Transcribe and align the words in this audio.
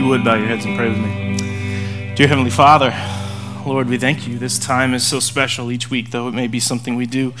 you 0.00 0.06
would, 0.06 0.24
bow 0.24 0.34
your 0.34 0.46
heads 0.46 0.64
and 0.64 0.78
pray 0.78 0.88
with 0.88 0.96
me. 0.96 2.14
Dear 2.14 2.26
Heavenly 2.26 2.50
Father, 2.50 2.94
Lord, 3.66 3.86
we 3.86 3.98
thank 3.98 4.26
you. 4.26 4.38
This 4.38 4.58
time 4.58 4.94
is 4.94 5.06
so 5.06 5.20
special 5.20 5.70
each 5.70 5.90
week, 5.90 6.10
though 6.10 6.26
it 6.26 6.32
may 6.32 6.46
be 6.46 6.58
something 6.58 6.96
we 6.96 7.04
do, 7.04 7.34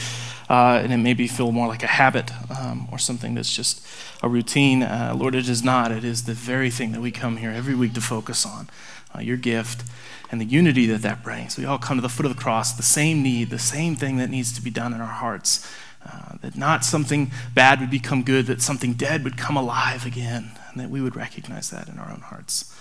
uh, 0.50 0.78
and 0.84 0.92
it 0.92 0.98
may 0.98 1.14
be 1.14 1.26
feel 1.26 1.52
more 1.52 1.68
like 1.68 1.82
a 1.82 1.86
habit 1.86 2.30
um, 2.50 2.86
or 2.92 2.98
something 2.98 3.34
that's 3.34 3.54
just 3.54 3.82
a 4.22 4.28
routine. 4.28 4.82
Uh, 4.82 5.14
Lord, 5.16 5.34
it 5.34 5.48
is 5.48 5.64
not. 5.64 5.90
It 5.90 6.04
is 6.04 6.24
the 6.24 6.34
very 6.34 6.68
thing 6.68 6.92
that 6.92 7.00
we 7.00 7.10
come 7.10 7.38
here 7.38 7.50
every 7.50 7.74
week 7.74 7.94
to 7.94 8.00
focus 8.02 8.44
on 8.44 8.68
uh, 9.16 9.20
your 9.20 9.38
gift 9.38 9.82
and 10.30 10.38
the 10.38 10.44
unity 10.44 10.84
that 10.84 11.00
that 11.00 11.22
brings. 11.22 11.56
We 11.56 11.64
all 11.64 11.78
come 11.78 11.96
to 11.96 12.02
the 12.02 12.10
foot 12.10 12.26
of 12.26 12.36
the 12.36 12.40
cross, 12.40 12.74
the 12.74 12.82
same 12.82 13.22
need, 13.22 13.48
the 13.48 13.58
same 13.58 13.96
thing 13.96 14.18
that 14.18 14.28
needs 14.28 14.52
to 14.52 14.60
be 14.60 14.70
done 14.70 14.92
in 14.92 15.00
our 15.00 15.06
hearts. 15.06 15.66
Uh, 16.04 16.34
that 16.42 16.56
not 16.56 16.84
something 16.84 17.30
bad 17.54 17.80
would 17.80 17.90
become 17.90 18.22
good, 18.22 18.46
that 18.46 18.60
something 18.60 18.92
dead 18.92 19.24
would 19.24 19.38
come 19.38 19.56
alive 19.56 20.04
again, 20.04 20.50
and 20.70 20.80
that 20.80 20.90
we 20.90 21.00
would 21.00 21.16
recognize 21.16 21.70
that 21.70 21.88
in 21.88 21.98
our 21.98 22.10
own 22.10 22.20
hearts. 22.20 22.74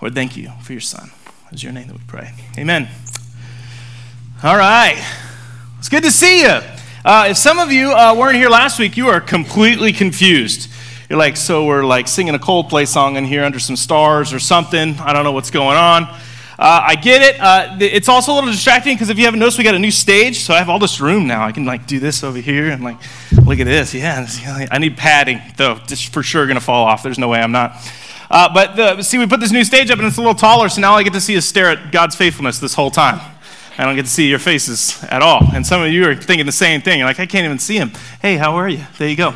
Lord, 0.00 0.14
thank 0.14 0.36
you 0.36 0.50
for 0.62 0.72
your 0.72 0.80
Son. 0.80 1.10
It's 1.50 1.62
your 1.62 1.72
name 1.72 1.88
that 1.88 1.96
we 1.96 2.02
pray. 2.06 2.32
Amen. 2.58 2.88
All 4.42 4.56
right. 4.56 5.02
It's 5.78 5.88
good 5.88 6.02
to 6.02 6.10
see 6.10 6.42
you. 6.42 6.60
Uh, 7.04 7.28
if 7.30 7.36
some 7.36 7.58
of 7.58 7.70
you 7.70 7.92
uh, 7.92 8.14
weren't 8.14 8.36
here 8.36 8.48
last 8.48 8.78
week, 8.78 8.96
you 8.96 9.08
are 9.08 9.20
completely 9.20 9.92
confused. 9.92 10.68
You're 11.08 11.18
like, 11.18 11.36
so 11.36 11.64
we're 11.64 11.84
like 11.84 12.08
singing 12.08 12.34
a 12.34 12.38
Coldplay 12.38 12.86
song 12.86 13.16
in 13.16 13.24
here 13.24 13.44
under 13.44 13.60
some 13.60 13.76
stars 13.76 14.32
or 14.32 14.40
something. 14.40 14.96
I 14.98 15.12
don't 15.12 15.22
know 15.22 15.32
what's 15.32 15.50
going 15.50 15.76
on. 15.76 16.08
Uh, 16.58 16.84
I 16.88 16.94
get 16.94 17.22
it. 17.22 17.40
Uh, 17.40 17.76
it's 17.80 18.08
also 18.08 18.32
a 18.32 18.34
little 18.34 18.50
distracting 18.50 18.94
because 18.94 19.10
if 19.10 19.18
you 19.18 19.24
haven't 19.26 19.40
noticed, 19.40 19.58
we 19.58 19.64
got 19.64 19.74
a 19.74 19.78
new 19.78 19.90
stage, 19.90 20.38
so 20.38 20.54
I 20.54 20.58
have 20.58 20.70
all 20.70 20.78
this 20.78 21.00
room 21.00 21.26
now. 21.26 21.44
I 21.44 21.52
can 21.52 21.66
like 21.66 21.86
do 21.86 21.98
this 21.98 22.24
over 22.24 22.38
here 22.38 22.70
and 22.70 22.82
like 22.82 22.96
look 23.44 23.60
at 23.60 23.66
this. 23.66 23.92
Yeah, 23.92 24.26
I 24.70 24.78
need 24.78 24.96
padding 24.96 25.40
though. 25.56 25.78
It's 25.88 26.02
for 26.02 26.22
sure 26.22 26.46
gonna 26.46 26.60
fall 26.60 26.86
off. 26.86 27.02
There's 27.02 27.18
no 27.18 27.28
way 27.28 27.40
I'm 27.40 27.52
not. 27.52 27.76
Uh, 28.30 28.52
but 28.52 28.74
the, 28.76 29.02
see, 29.02 29.18
we 29.18 29.26
put 29.26 29.40
this 29.40 29.52
new 29.52 29.64
stage 29.64 29.90
up 29.90 29.98
and 29.98 30.06
it's 30.08 30.16
a 30.16 30.20
little 30.20 30.34
taller, 30.34 30.68
so 30.68 30.80
now 30.80 30.94
I 30.94 31.02
get 31.02 31.12
to 31.12 31.20
see 31.20 31.34
is 31.34 31.46
stare 31.46 31.68
at 31.70 31.92
God's 31.92 32.16
faithfulness 32.16 32.58
this 32.58 32.74
whole 32.74 32.90
time. 32.90 33.20
I 33.78 33.84
don't 33.84 33.94
get 33.94 34.06
to 34.06 34.10
see 34.10 34.28
your 34.28 34.38
faces 34.38 35.04
at 35.04 35.20
all. 35.20 35.42
And 35.52 35.66
some 35.66 35.82
of 35.82 35.92
you 35.92 36.08
are 36.08 36.14
thinking 36.14 36.46
the 36.46 36.52
same 36.52 36.80
thing. 36.80 36.98
You're 36.98 37.06
like, 37.06 37.20
I 37.20 37.26
can't 37.26 37.44
even 37.44 37.58
see 37.58 37.76
him. 37.76 37.92
Hey, 38.22 38.36
how 38.36 38.54
are 38.54 38.68
you? 38.68 38.82
There 38.98 39.08
you 39.08 39.16
go. 39.16 39.34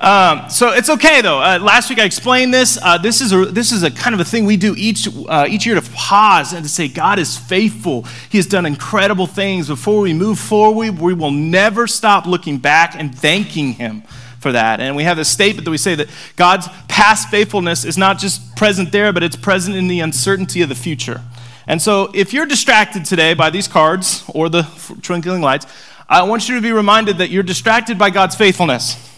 Um, 0.00 0.48
so 0.48 0.70
it's 0.70 0.88
okay 0.88 1.20
though. 1.20 1.40
Uh, 1.40 1.58
last 1.60 1.90
week 1.90 1.98
I 1.98 2.04
explained 2.04 2.54
this. 2.54 2.78
Uh, 2.82 2.96
this 2.96 3.20
is 3.20 3.32
a 3.32 3.44
this 3.44 3.70
is 3.70 3.82
a 3.82 3.90
kind 3.90 4.14
of 4.14 4.20
a 4.20 4.24
thing 4.24 4.46
we 4.46 4.56
do 4.56 4.74
each 4.74 5.06
uh, 5.28 5.44
each 5.46 5.66
year 5.66 5.74
to 5.74 5.90
pause 5.90 6.54
and 6.54 6.64
to 6.64 6.70
say 6.70 6.88
God 6.88 7.18
is 7.18 7.36
faithful. 7.36 8.06
He 8.30 8.38
has 8.38 8.46
done 8.46 8.64
incredible 8.64 9.26
things. 9.26 9.68
Before 9.68 10.00
we 10.00 10.14
move 10.14 10.38
forward, 10.38 10.98
we 10.98 11.12
will 11.12 11.30
never 11.30 11.86
stop 11.86 12.24
looking 12.24 12.56
back 12.56 12.94
and 12.96 13.14
thanking 13.14 13.74
Him 13.74 14.02
for 14.40 14.52
that. 14.52 14.80
And 14.80 14.96
we 14.96 15.02
have 15.02 15.18
this 15.18 15.28
statement 15.28 15.66
that 15.66 15.70
we 15.70 15.76
say 15.76 15.94
that 15.96 16.08
God's 16.36 16.66
past 16.88 17.28
faithfulness 17.28 17.84
is 17.84 17.98
not 17.98 18.18
just 18.18 18.56
present 18.56 18.92
there, 18.92 19.12
but 19.12 19.22
it's 19.22 19.36
present 19.36 19.76
in 19.76 19.86
the 19.86 20.00
uncertainty 20.00 20.62
of 20.62 20.70
the 20.70 20.74
future. 20.74 21.20
And 21.66 21.80
so 21.80 22.10
if 22.14 22.32
you're 22.32 22.46
distracted 22.46 23.04
today 23.04 23.34
by 23.34 23.50
these 23.50 23.68
cards 23.68 24.24
or 24.32 24.48
the 24.48 24.62
twinkling 25.02 25.42
lights, 25.42 25.66
I 26.08 26.22
want 26.22 26.48
you 26.48 26.54
to 26.54 26.62
be 26.62 26.72
reminded 26.72 27.18
that 27.18 27.28
you're 27.28 27.42
distracted 27.42 27.98
by 27.98 28.08
God's 28.08 28.34
faithfulness 28.34 29.09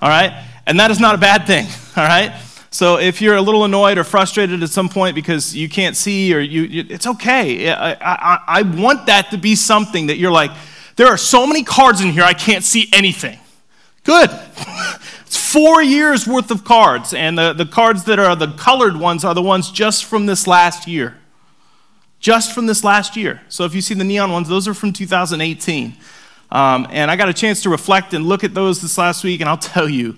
all 0.00 0.08
right? 0.08 0.46
And 0.66 0.78
that 0.80 0.90
is 0.90 1.00
not 1.00 1.14
a 1.14 1.18
bad 1.18 1.46
thing, 1.46 1.66
all 1.96 2.04
right? 2.04 2.32
So 2.70 2.98
if 2.98 3.20
you're 3.20 3.36
a 3.36 3.42
little 3.42 3.64
annoyed 3.64 3.98
or 3.98 4.04
frustrated 4.04 4.62
at 4.62 4.70
some 4.70 4.88
point 4.88 5.14
because 5.14 5.56
you 5.56 5.68
can't 5.68 5.96
see 5.96 6.32
or 6.32 6.38
you, 6.38 6.62
you 6.62 6.84
it's 6.88 7.06
okay. 7.06 7.68
I, 7.72 7.92
I, 7.94 8.40
I 8.46 8.62
want 8.62 9.06
that 9.06 9.32
to 9.32 9.38
be 9.38 9.56
something 9.56 10.06
that 10.06 10.18
you're 10.18 10.30
like, 10.30 10.52
there 10.94 11.08
are 11.08 11.16
so 11.16 11.46
many 11.46 11.64
cards 11.64 12.00
in 12.00 12.08
here, 12.08 12.22
I 12.22 12.34
can't 12.34 12.62
see 12.62 12.88
anything. 12.92 13.38
Good. 14.04 14.30
it's 15.26 15.36
four 15.36 15.82
years 15.82 16.26
worth 16.26 16.50
of 16.50 16.64
cards, 16.64 17.12
and 17.12 17.38
the, 17.38 17.52
the 17.52 17.66
cards 17.66 18.04
that 18.04 18.18
are 18.18 18.36
the 18.36 18.48
colored 18.52 18.96
ones 18.96 19.24
are 19.24 19.34
the 19.34 19.42
ones 19.42 19.70
just 19.70 20.04
from 20.04 20.26
this 20.26 20.46
last 20.46 20.86
year. 20.86 21.16
Just 22.18 22.54
from 22.54 22.66
this 22.66 22.84
last 22.84 23.16
year. 23.16 23.40
So 23.48 23.64
if 23.64 23.74
you 23.74 23.80
see 23.80 23.94
the 23.94 24.04
neon 24.04 24.30
ones, 24.30 24.48
those 24.48 24.68
are 24.68 24.74
from 24.74 24.92
2018. 24.92 25.96
Um, 26.52 26.86
and 26.90 27.10
I 27.10 27.16
got 27.16 27.28
a 27.28 27.34
chance 27.34 27.62
to 27.62 27.70
reflect 27.70 28.14
and 28.14 28.26
look 28.26 28.44
at 28.44 28.54
those 28.54 28.80
this 28.80 28.98
last 28.98 29.24
week, 29.24 29.40
and 29.40 29.48
I'll 29.48 29.56
tell 29.56 29.88
you, 29.88 30.16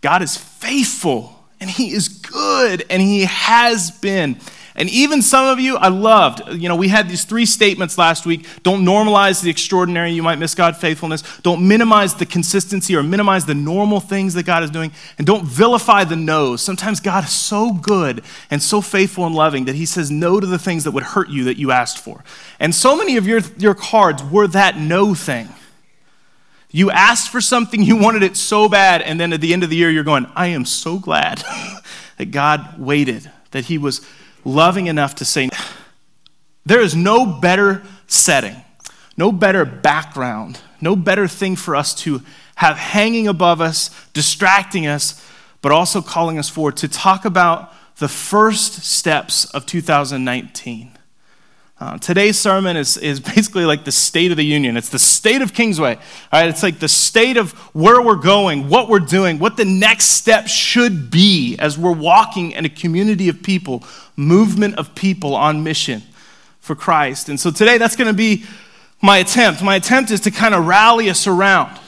God 0.00 0.22
is 0.22 0.36
faithful, 0.36 1.44
and 1.60 1.68
He 1.68 1.92
is 1.92 2.08
good, 2.08 2.84
and 2.88 3.02
He 3.02 3.24
has 3.24 3.90
been. 3.90 4.38
And 4.74 4.88
even 4.88 5.20
some 5.20 5.46
of 5.46 5.60
you, 5.60 5.76
I 5.76 5.88
loved. 5.88 6.48
You 6.48 6.68
know, 6.68 6.76
we 6.76 6.88
had 6.88 7.08
these 7.08 7.24
three 7.24 7.44
statements 7.44 7.98
last 7.98 8.24
week. 8.24 8.46
Don't 8.62 8.84
normalize 8.84 9.42
the 9.42 9.50
extraordinary. 9.50 10.12
You 10.12 10.22
might 10.22 10.38
miss 10.38 10.54
God's 10.54 10.78
faithfulness. 10.78 11.22
Don't 11.40 11.66
minimize 11.66 12.14
the 12.14 12.24
consistency 12.24 12.96
or 12.96 13.02
minimize 13.02 13.44
the 13.44 13.54
normal 13.54 14.00
things 14.00 14.32
that 14.34 14.46
God 14.46 14.62
is 14.62 14.70
doing. 14.70 14.90
And 15.18 15.26
don't 15.26 15.44
vilify 15.44 16.04
the 16.04 16.16
no's. 16.16 16.62
Sometimes 16.62 17.00
God 17.00 17.24
is 17.24 17.32
so 17.32 17.74
good 17.74 18.22
and 18.50 18.62
so 18.62 18.80
faithful 18.80 19.26
and 19.26 19.34
loving 19.34 19.66
that 19.66 19.74
He 19.74 19.84
says 19.84 20.10
no 20.10 20.40
to 20.40 20.46
the 20.46 20.58
things 20.58 20.84
that 20.84 20.92
would 20.92 21.02
hurt 21.02 21.28
you 21.28 21.44
that 21.44 21.58
you 21.58 21.70
asked 21.70 21.98
for. 21.98 22.24
And 22.58 22.74
so 22.74 22.96
many 22.96 23.18
of 23.18 23.26
your, 23.26 23.40
your 23.58 23.74
cards 23.74 24.22
were 24.24 24.46
that 24.48 24.78
no 24.78 25.14
thing. 25.14 25.48
You 26.72 26.90
asked 26.90 27.28
for 27.28 27.42
something, 27.42 27.82
you 27.82 27.96
wanted 27.96 28.22
it 28.22 28.36
so 28.36 28.68
bad, 28.68 29.02
and 29.02 29.20
then 29.20 29.34
at 29.34 29.42
the 29.42 29.52
end 29.52 29.62
of 29.62 29.68
the 29.70 29.76
year, 29.76 29.90
you're 29.90 30.04
going, 30.04 30.26
I 30.34 30.48
am 30.48 30.64
so 30.64 30.98
glad 30.98 31.38
that 32.16 32.30
God 32.30 32.78
waited, 32.78 33.30
that 33.50 33.66
He 33.66 33.76
was 33.76 34.00
loving 34.42 34.86
enough 34.86 35.14
to 35.16 35.26
say, 35.26 35.50
There 36.64 36.80
is 36.80 36.96
no 36.96 37.26
better 37.26 37.82
setting, 38.06 38.56
no 39.18 39.30
better 39.30 39.66
background, 39.66 40.60
no 40.80 40.96
better 40.96 41.28
thing 41.28 41.56
for 41.56 41.76
us 41.76 41.94
to 41.96 42.22
have 42.54 42.78
hanging 42.78 43.28
above 43.28 43.60
us, 43.60 43.90
distracting 44.14 44.86
us, 44.86 45.22
but 45.60 45.72
also 45.72 46.00
calling 46.00 46.38
us 46.38 46.48
forward 46.48 46.78
to 46.78 46.88
talk 46.88 47.24
about 47.26 47.72
the 47.98 48.08
first 48.08 48.82
steps 48.82 49.44
of 49.46 49.66
2019. 49.66 50.91
Uh, 51.82 51.98
today's 51.98 52.38
sermon 52.38 52.76
is, 52.76 52.96
is 52.96 53.18
basically 53.34 53.64
like 53.64 53.84
the 53.84 53.90
state 53.90 54.30
of 54.30 54.36
the 54.36 54.44
union. 54.44 54.76
It's 54.76 54.88
the 54.88 55.00
state 55.00 55.42
of 55.42 55.52
Kingsway. 55.52 55.96
All 55.96 56.40
right? 56.40 56.48
It's 56.48 56.62
like 56.62 56.78
the 56.78 56.86
state 56.86 57.36
of 57.36 57.50
where 57.74 58.00
we're 58.00 58.14
going, 58.14 58.68
what 58.68 58.88
we're 58.88 59.00
doing, 59.00 59.40
what 59.40 59.56
the 59.56 59.64
next 59.64 60.04
step 60.10 60.46
should 60.46 61.10
be 61.10 61.56
as 61.58 61.76
we're 61.76 61.90
walking 61.90 62.52
in 62.52 62.64
a 62.64 62.68
community 62.68 63.28
of 63.28 63.42
people, 63.42 63.82
movement 64.14 64.76
of 64.76 64.94
people 64.94 65.34
on 65.34 65.64
mission 65.64 66.04
for 66.60 66.76
Christ. 66.76 67.28
And 67.28 67.40
so 67.40 67.50
today, 67.50 67.78
that's 67.78 67.96
going 67.96 68.06
to 68.06 68.14
be 68.14 68.44
my 69.00 69.18
attempt. 69.18 69.60
My 69.60 69.74
attempt 69.74 70.12
is 70.12 70.20
to 70.20 70.30
kind 70.30 70.54
of 70.54 70.64
rally 70.64 71.10
us 71.10 71.26
around 71.26 71.80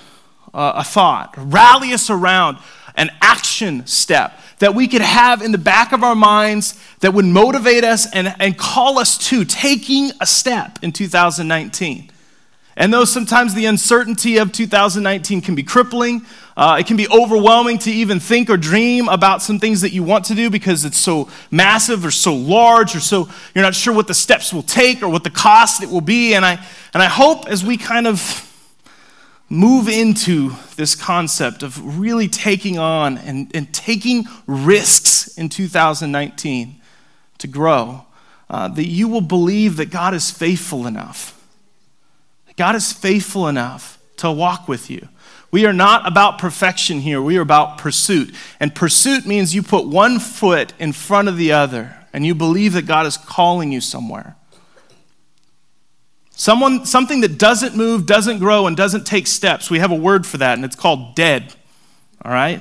uh, 0.53 0.73
a 0.75 0.83
thought, 0.83 1.35
rally 1.37 1.93
us 1.93 2.11
around 2.11 2.59
an 2.97 3.11
action 3.21 3.87
step 3.87 4.41
that 4.65 4.75
we 4.75 4.89
could 4.89 5.03
have 5.03 5.43
in 5.43 5.53
the 5.53 5.59
back 5.59 5.93
of 5.93 6.03
our 6.03 6.15
minds 6.15 6.81
that 7.01 7.13
would 7.13 7.27
motivate 7.27 7.85
us 7.85 8.11
and, 8.11 8.35
and 8.41 8.57
call 8.57 8.99
us 8.99 9.19
to 9.19 9.45
taking 9.45 10.11
a 10.23 10.27
step 10.27 10.79
in 10.81 10.91
2019. 10.91 12.11
And 12.75 12.91
though 12.91 13.05
sometimes 13.05 13.53
the 13.53 13.67
uncertainty 13.67 14.39
of 14.39 14.53
2019 14.53 15.43
can 15.43 15.55
be 15.55 15.63
crippling, 15.63 16.25
uh, 16.57 16.79
it 16.81 16.87
can 16.87 16.97
be 16.97 17.07
overwhelming 17.11 17.77
to 17.81 17.91
even 17.91 18.21
think 18.21 18.49
or 18.49 18.57
dream 18.57 19.07
about 19.11 19.43
some 19.43 19.59
things 19.59 19.83
that 19.83 19.93
you 19.93 20.03
want 20.03 20.25
to 20.25 20.35
do 20.35 20.49
because 20.49 20.87
it's 20.87 20.97
so 20.97 21.29
massive 21.51 22.03
or 22.03 22.11
so 22.11 22.35
large 22.35 22.97
or 22.97 23.01
so 23.01 23.29
you're 23.55 23.63
not 23.63 23.75
sure 23.75 23.93
what 23.93 24.07
the 24.07 24.15
steps 24.15 24.51
will 24.51 24.63
take 24.63 25.03
or 25.03 25.11
what 25.11 25.25
the 25.25 25.31
cost 25.31 25.83
it 25.83 25.91
will 25.91 26.01
be. 26.01 26.33
And 26.33 26.43
I, 26.43 26.53
and 26.95 27.03
I 27.03 27.09
hope 27.09 27.49
as 27.49 27.63
we 27.63 27.77
kind 27.77 28.07
of 28.07 28.51
move 29.51 29.91
into 29.91 30.53
this 30.77 30.95
concept 30.95 31.63
of 31.63 31.99
really 31.99 32.29
taking 32.29 32.79
on 32.79 33.19
and, 33.19 33.51
and 33.55 33.73
taking 33.73 34.25
risks 34.47 35.37
in 35.39 35.49
2019 35.49 36.81
to 37.39 37.47
grow, 37.47 38.05
uh, 38.51 38.69
that 38.69 38.87
you 38.87 39.09
will 39.09 39.21
believe 39.21 39.77
that 39.77 39.91
God 39.91 40.15
is 40.15 40.31
faithful 40.31 40.87
enough. 40.87 41.41
God 42.57 42.75
is 42.75 42.93
faithful 42.93 43.49
enough 43.49 43.99
to 44.19 44.31
walk 44.31 44.69
with 44.69 44.91
you. 44.91 45.09
We 45.51 45.67
are 45.67 45.73
not 45.73 46.07
about 46.07 46.39
perfection 46.39 47.01
here, 47.01 47.23
we 47.23 47.39
are 47.39 47.43
about 47.43 47.79
pursuit. 47.79 48.35
And 48.59 48.75
pursuit 48.75 49.27
means 49.27 49.55
you 49.55 49.63
put 49.63 49.87
one 49.87 50.19
foot 50.19 50.73
in 50.79 50.93
front 50.93 51.29
of 51.29 51.37
the 51.37 51.53
other 51.53 51.97
and 52.13 52.25
you 52.27 52.35
believe 52.35 52.73
that 52.75 52.87
God 52.87 53.07
is 53.07 53.17
calling 53.17 53.73
you 53.73 53.81
somewhere. 53.81 54.37
Someone, 56.37 56.85
something 56.85 57.21
that 57.21 57.39
doesn't 57.39 57.77
move, 57.77 58.07
doesn't 58.07 58.41
grow, 58.41 58.67
and 58.67 58.77
doesn't 58.77 59.07
take 59.07 59.27
steps. 59.29 59.71
We 59.71 59.79
have 59.79 59.93
a 59.93 59.97
word 59.97 60.27
for 60.27 60.39
that, 60.39 60.55
and 60.55 60.65
it's 60.65 60.77
called 60.77 61.15
dead. 61.15 61.55
All 62.25 62.33
right? 62.33 62.61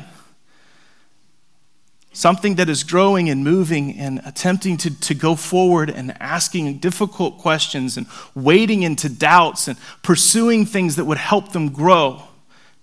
Something 2.12 2.56
that 2.56 2.70
is 2.70 2.84
growing 2.84 3.30
and 3.30 3.44
moving 3.44 3.98
and 3.98 4.22
attempting 4.24 4.78
to, 4.78 5.00
to 5.02 5.16
go 5.16 5.36
forward 5.36 5.90
and 5.90 6.16
asking 6.22 6.78
difficult 6.78 7.40
questions 7.40 7.98
and 7.98 8.06
wading 8.36 8.84
into 8.84 9.10
doubts 9.10 9.68
and 9.68 9.76
pursuing 10.04 10.68
things 10.68 10.96
that 10.98 11.06
would 11.06 11.18
help 11.18 11.54
them 11.54 11.70
grow, 11.70 12.22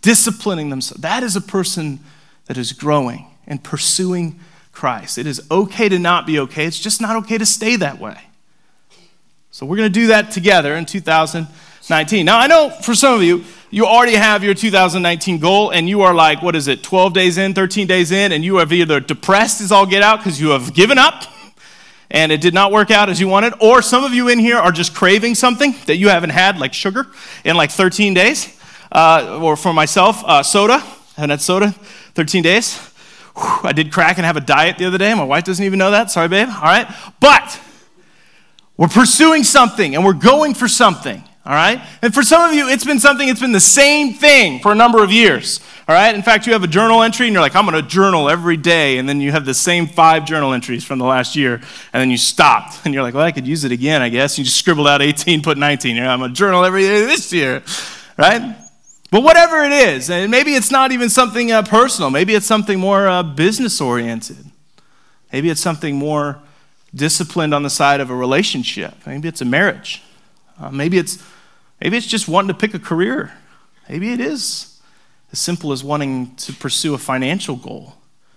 disciplining 0.03 0.71
themselves. 0.71 1.03
That 1.03 1.23
is 1.23 1.37
a 1.37 1.41
person 1.41 2.01
that 2.47 2.59
is 2.59 2.73
growing 2.73 3.27
and 3.47 3.63
pursuing 3.63 4.41
Christ. 4.73 5.19
It 5.19 5.29
is 5.29 5.41
okay 5.53 5.89
to 5.89 6.01
not 6.01 6.27
be 6.27 6.41
okay, 6.41 6.65
it's 6.65 6.81
just 6.81 7.01
not 7.01 7.15
okay 7.17 7.39
to 7.39 7.47
stay 7.47 7.77
that 7.77 8.01
way. 8.01 8.19
So 9.61 9.67
we're 9.67 9.77
going 9.77 9.93
to 9.93 10.01
do 10.01 10.07
that 10.07 10.31
together 10.31 10.75
in 10.75 10.87
2019. 10.87 12.25
Now, 12.25 12.39
I 12.39 12.47
know 12.47 12.71
for 12.71 12.95
some 12.95 13.13
of 13.13 13.23
you, 13.23 13.45
you 13.69 13.85
already 13.85 14.15
have 14.15 14.43
your 14.43 14.55
2019 14.55 15.39
goal 15.39 15.69
and 15.69 15.87
you 15.87 16.01
are 16.01 16.15
like, 16.15 16.41
what 16.41 16.57
is 16.57 16.67
it, 16.67 16.83
12 16.83 17.13
days 17.13 17.37
in, 17.37 17.53
13 17.53 17.87
days 17.87 18.11
in, 18.11 18.33
and 18.33 18.43
you 18.43 18.57
have 18.57 18.73
either 18.73 19.01
depressed 19.01 19.61
as 19.61 19.71
all 19.71 19.85
get 19.85 20.03
out 20.03 20.21
because 20.21 20.41
you 20.41 20.49
have 20.49 20.73
given 20.73 20.97
up 20.97 21.25
and 22.11 22.33
it 22.33 22.41
did 22.41 22.55
not 22.55 22.73
work 22.73 22.91
out 22.91 23.11
as 23.11 23.21
you 23.21 23.29
wanted, 23.29 23.53
or 23.61 23.83
some 23.83 24.03
of 24.03 24.15
you 24.15 24.29
in 24.29 24.39
here 24.39 24.57
are 24.57 24.73
just 24.73 24.95
craving 24.95 25.35
something 25.35 25.75
that 25.85 25.97
you 25.97 26.09
haven't 26.09 26.31
had, 26.31 26.57
like 26.57 26.73
sugar, 26.73 27.09
in 27.45 27.55
like 27.55 27.71
13 27.71 28.15
days. 28.15 28.59
Uh, 28.91 29.39
or 29.43 29.57
for 29.57 29.75
myself, 29.75 30.25
uh, 30.25 30.43
soda. 30.43 30.77
I 30.77 30.81
haven't 31.17 31.31
had 31.31 31.43
soda 31.43 31.73
13 32.15 32.43
days. 32.43 32.79
Whew, 33.37 33.69
I 33.69 33.73
did 33.73 33.93
crack 33.93 34.17
and 34.17 34.25
have 34.25 34.39
a 34.39 34.41
diet 34.41 34.79
the 34.79 34.87
other 34.87 34.97
day. 34.97 35.13
My 35.13 35.23
wife 35.23 35.45
doesn't 35.45 35.67
even 35.67 35.79
know 35.79 35.91
that. 35.91 36.11
Sorry, 36.11 36.29
babe. 36.29 36.49
All 36.49 36.63
right. 36.63 36.91
But 37.21 37.61
we're 38.81 38.89
pursuing 38.89 39.45
something 39.45 39.95
and 39.95 40.03
we're 40.03 40.15
going 40.15 40.55
for 40.55 40.67
something. 40.67 41.23
All 41.45 41.53
right? 41.53 41.83
And 42.01 42.15
for 42.15 42.23
some 42.23 42.49
of 42.49 42.57
you, 42.57 42.67
it's 42.71 42.85
been 42.85 42.99
something, 42.99 43.29
it's 43.29 43.41
been 43.41 43.53
the 43.53 43.61
same 43.61 44.15
thing 44.15 44.59
for 44.61 44.73
a 44.73 44.75
number 44.75 45.05
of 45.05 45.13
years. 45.13 45.61
All 45.87 45.95
right? 45.95 46.15
In 46.15 46.23
fact, 46.23 46.47
you 46.47 46.55
have 46.55 46.63
a 46.63 46.67
journal 46.67 47.03
entry 47.03 47.27
and 47.27 47.35
you're 47.35 47.43
like, 47.43 47.55
I'm 47.55 47.67
going 47.67 47.83
to 47.83 47.87
journal 47.87 48.31
every 48.31 48.57
day. 48.57 48.97
And 48.97 49.07
then 49.07 49.21
you 49.21 49.33
have 49.33 49.45
the 49.45 49.53
same 49.53 49.87
five 49.87 50.25
journal 50.25 50.55
entries 50.55 50.83
from 50.83 50.99
the 50.99 51.05
last 51.05 51.37
year. 51.37 51.57
And 51.93 52.01
then 52.01 52.11
you 52.11 52.17
stopped. 52.17 52.81
And 52.87 52.95
you're 52.95 53.03
like, 53.03 53.13
well, 53.13 53.23
I 53.23 53.33
could 53.33 53.47
use 53.47 53.65
it 53.65 53.73
again, 53.73 54.01
I 54.01 54.09
guess. 54.09 54.39
You 54.39 54.45
just 54.45 54.57
scribbled 54.57 54.89
out 54.89 55.03
18, 55.03 55.43
put 55.43 55.59
19. 55.59 55.97
You're 55.97 56.07
I'm 56.07 56.21
going 56.21 56.31
to 56.31 56.35
journal 56.35 56.65
every 56.65 56.85
day 56.85 57.05
this 57.05 57.31
year. 57.35 57.63
Right? 58.17 58.57
But 59.11 59.23
whatever 59.23 59.63
it 59.63 59.73
is, 59.73 60.09
and 60.09 60.31
maybe 60.31 60.55
it's 60.55 60.71
not 60.71 60.91
even 60.91 61.11
something 61.11 61.53
uh, 61.53 61.65
personal, 61.65 62.09
maybe 62.09 62.35
it's 62.35 62.47
something 62.47 62.81
more 62.81 63.07
uh, 63.07 63.23
business 63.23 63.79
oriented. 63.79 64.47
Maybe 65.35 65.51
it's 65.51 65.61
something 65.61 65.97
more 65.97 66.41
disciplined 66.95 67.55
on 67.55 67.63
the 67.63 67.71
side 67.71 68.01
of 68.01 68.11
a 68.11 68.15
relationship. 68.15 68.95
Maybe 69.07 69.29
it's 69.29 69.41
a 69.41 69.45
marriage. 69.45 70.03
Uh, 70.59 70.71
maybe, 70.71 70.99
it's, 70.99 71.23
maybe 71.81 71.97
it's 71.97 72.07
just 72.07 72.29
wanting 72.29 72.49
to 72.49 72.55
pick 72.55 72.75
a 72.75 72.79
career. 72.79 73.33
Maybe 73.89 74.13
it 74.13 74.21
is 74.21 74.81
as 75.33 75.39
simple 75.39 75.73
as 75.73 75.85
wanting 75.85 76.35
to 76.37 76.53
pursue 76.53 76.95
a 76.95 76.99
financial 76.99 77.57
goal, 77.57 77.95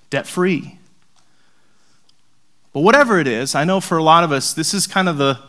debt 0.09 0.27
free. 0.27 0.77
But 2.71 2.81
whatever 2.81 3.19
it 3.19 3.27
is, 3.27 3.55
I 3.55 3.63
know 3.63 3.79
for 3.79 3.97
a 3.97 4.03
lot 4.03 4.23
of 4.23 4.31
us, 4.31 4.53
this 4.53 4.73
is 4.73 4.87
kind 4.87 5.09
of 5.09 5.17
the 5.17 5.39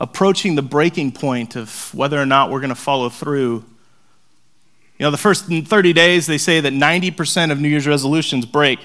approaching 0.00 0.54
the 0.54 0.62
breaking 0.62 1.12
point 1.12 1.54
of 1.54 1.94
whether 1.94 2.20
or 2.20 2.26
not 2.26 2.50
we're 2.50 2.60
going 2.60 2.70
to 2.70 2.74
follow 2.74 3.08
through 3.08 3.64
you 4.98 5.06
know, 5.06 5.10
the 5.10 5.18
first 5.18 5.46
30 5.46 5.92
days, 5.92 6.26
they 6.26 6.38
say 6.38 6.60
that 6.60 6.72
90% 6.72 7.50
of 7.50 7.60
New 7.60 7.68
Year's 7.68 7.88
resolutions 7.88 8.46
break. 8.46 8.78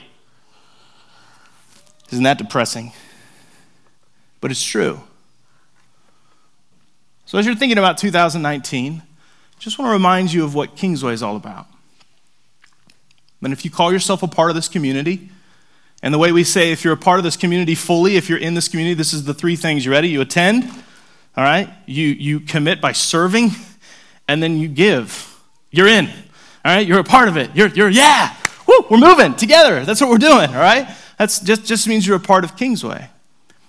Isn't 2.09 2.23
that 2.23 2.39
depressing? 2.39 2.91
But 4.41 4.51
it's 4.51 4.63
true. 4.63 5.01
So, 7.25 7.37
as 7.37 7.45
you're 7.45 7.55
thinking 7.55 7.77
about 7.77 7.97
2019, 7.97 9.01
I 9.01 9.59
just 9.59 9.77
want 9.77 9.89
to 9.89 9.93
remind 9.93 10.31
you 10.31 10.45
of 10.45 10.55
what 10.55 10.75
Kingsway 10.75 11.13
is 11.13 11.21
all 11.21 11.35
about. 11.35 11.67
And 13.41 13.53
if 13.53 13.65
you 13.65 13.71
call 13.71 13.91
yourself 13.91 14.23
a 14.23 14.27
part 14.27 14.49
of 14.49 14.55
this 14.55 14.67
community, 14.67 15.29
and 16.01 16.13
the 16.13 16.17
way 16.17 16.31
we 16.31 16.43
say 16.43 16.71
if 16.71 16.83
you're 16.83 16.93
a 16.93 16.97
part 16.97 17.19
of 17.19 17.23
this 17.23 17.35
community 17.35 17.75
fully, 17.75 18.17
if 18.17 18.29
you're 18.29 18.37
in 18.39 18.53
this 18.53 18.67
community, 18.67 18.93
this 18.93 19.13
is 19.13 19.25
the 19.25 19.33
three 19.33 19.55
things. 19.55 19.85
You 19.85 19.91
ready? 19.91 20.09
You 20.09 20.21
attend, 20.21 20.63
all 21.35 21.43
right? 21.43 21.69
You, 21.85 22.07
you 22.07 22.39
commit 22.39 22.81
by 22.81 22.91
serving, 22.91 23.51
and 24.27 24.41
then 24.41 24.57
you 24.57 24.67
give. 24.67 25.41
You're 25.71 25.87
in. 25.87 26.07
All 26.07 26.75
right? 26.75 26.85
You're 26.85 26.99
a 26.99 27.03
part 27.03 27.27
of 27.27 27.37
it. 27.37 27.55
You're, 27.55 27.69
you're 27.69 27.89
yeah. 27.89 28.35
Woo, 28.67 28.85
we're 28.89 28.97
moving 28.97 29.33
together. 29.35 29.83
That's 29.85 30.01
what 30.01 30.09
we're 30.09 30.17
doing, 30.17 30.49
all 30.49 30.61
right? 30.61 30.87
That's 31.17 31.39
just, 31.39 31.65
just 31.65 31.87
means 31.87 32.05
you're 32.05 32.17
a 32.17 32.21
part 32.21 32.43
of 32.43 32.55
Kingsway. 32.55 33.09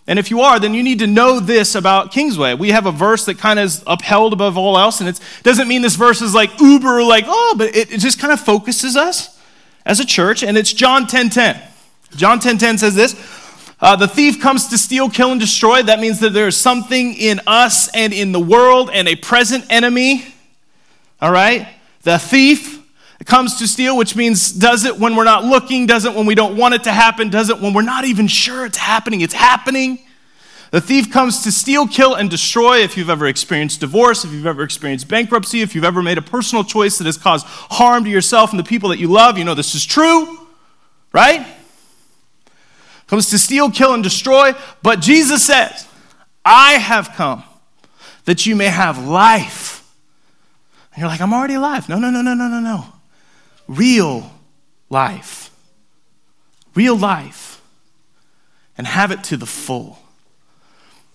And 0.09 0.19
if 0.19 0.31
you 0.31 0.41
are, 0.41 0.59
then 0.59 0.73
you 0.73 0.83
need 0.83 1.01
to 1.01 1.07
know 1.07 1.39
this 1.39 1.75
about 1.75 2.13
Kingsway. 2.13 2.55
We 2.55 2.71
have 2.71 2.87
a 2.87 2.91
verse 2.91 3.27
that 3.27 3.37
kind 3.37 3.59
of 3.59 3.67
is 3.67 3.85
upheld 3.87 4.33
above 4.33 4.57
all 4.57 4.79
else, 4.79 5.01
and 5.01 5.09
it 5.09 5.21
doesn't 5.43 5.69
mean 5.69 5.83
this 5.83 5.97
verse 5.97 6.23
is 6.23 6.35
like 6.35 6.59
uber, 6.59 7.03
like, 7.03 7.25
oh, 7.29 7.55
but 7.59 7.77
it, 7.77 7.93
it 7.93 8.01
just 8.01 8.19
kind 8.19 8.33
of 8.33 8.41
focuses 8.41 8.97
us 8.97 9.39
as 9.85 10.01
a 10.01 10.07
church, 10.07 10.43
and 10.43 10.57
it's 10.57 10.73
John 10.73 11.07
10 11.07 11.29
10. 11.29 11.63
John 12.17 12.41
10 12.41 12.57
10 12.57 12.79
says 12.79 12.95
this 12.95 13.15
uh, 13.83 13.97
The 13.97 14.09
thief 14.09 14.41
comes 14.41 14.69
to 14.69 14.79
steal, 14.79 15.11
kill, 15.11 15.31
and 15.31 15.39
destroy. 15.39 15.83
That 15.83 16.01
means 16.01 16.21
that 16.21 16.33
there's 16.33 16.57
something 16.57 17.13
in 17.15 17.43
us 17.47 17.95
and 17.95 18.15
in 18.15 18.33
the 18.33 18.41
world 18.41 18.89
and 18.91 19.09
a 19.09 19.17
present 19.17 19.67
enemy, 19.69 20.25
all 21.21 21.31
right? 21.31 21.69
The 22.05 22.19
thief 22.19 22.78
comes 23.27 23.59
to 23.59 23.67
steal, 23.67 23.97
which 23.97 24.15
means 24.15 24.53
does 24.53 24.85
it 24.85 24.99
when 24.99 25.17
we're 25.17 25.25
not 25.25 25.45
looking, 25.45 25.87
does 25.87 26.05
it 26.05 26.15
when 26.15 26.25
we 26.25 26.35
don't 26.35 26.57
want 26.57 26.75
it 26.75 26.85
to 26.85 26.93
happen, 26.93 27.31
does 27.31 27.51
it 27.51 27.61
when 27.61 27.75
we're 27.75 27.83
not 27.83 28.05
even 28.05 28.29
sure 28.29 28.65
it's 28.65 28.79
happening. 28.79 29.21
It's 29.21 29.35
happening. 29.35 29.99
The 30.71 30.81
thief 30.81 31.11
comes 31.11 31.43
to 31.45 31.53
steal, 31.53 31.89
kill, 31.89 32.15
and 32.15 32.31
destroy. 32.31 32.79
If 32.79 32.97
you've 32.97 33.09
ever 33.09 33.27
experienced 33.27 33.81
divorce, 33.81 34.25
if 34.25 34.33
you've 34.33 34.47
ever 34.47 34.63
experienced 34.63 35.09
bankruptcy, 35.09 35.63
if 35.63 35.75
you've 35.75 35.85
ever 35.85 36.03
made 36.03 36.19
a 36.19 36.23
personal 36.23 36.63
choice 36.63 36.99
that 36.99 37.07
has 37.07 37.17
caused 37.17 37.47
harm 37.47 38.05
to 38.05 38.11
yourself 38.11 38.51
and 38.51 38.59
the 38.59 38.65
people 38.65 38.91
that 38.91 38.99
you 38.99 39.09
love, 39.09 39.39
you 39.39 39.45
know 39.45 39.55
this 39.55 39.75
is 39.75 39.85
true, 39.85 40.47
right? 41.13 41.47
Comes 43.07 43.31
to 43.31 43.39
steal, 43.39 43.71
kill, 43.71 43.95
and 43.95 44.03
destroy. 44.03 44.53
But 44.83 45.01
Jesus 45.01 45.45
says, 45.45 45.89
I 46.45 46.75
have 46.75 47.13
come 47.15 47.43
that 48.27 48.45
you 48.45 48.55
may 48.55 48.67
have 48.67 48.99
life 49.05 49.79
and 50.99 51.03
you're 51.03 51.11
like, 51.11 51.21
I'm 51.21 51.33
already 51.33 51.55
alive. 51.55 51.89
No, 51.89 51.99
no, 51.99 52.11
no, 52.11 52.23
no, 52.23 52.35
no, 52.35 52.49
no, 52.49 52.59
no. 52.59 52.85
Real 53.69 54.33
life. 54.91 55.51
Real 56.75 56.97
life. 56.97 57.63
And 58.77 58.87
have 58.87 59.11
it 59.11 59.23
to 59.25 59.37
the 59.37 59.47
full. 59.47 59.99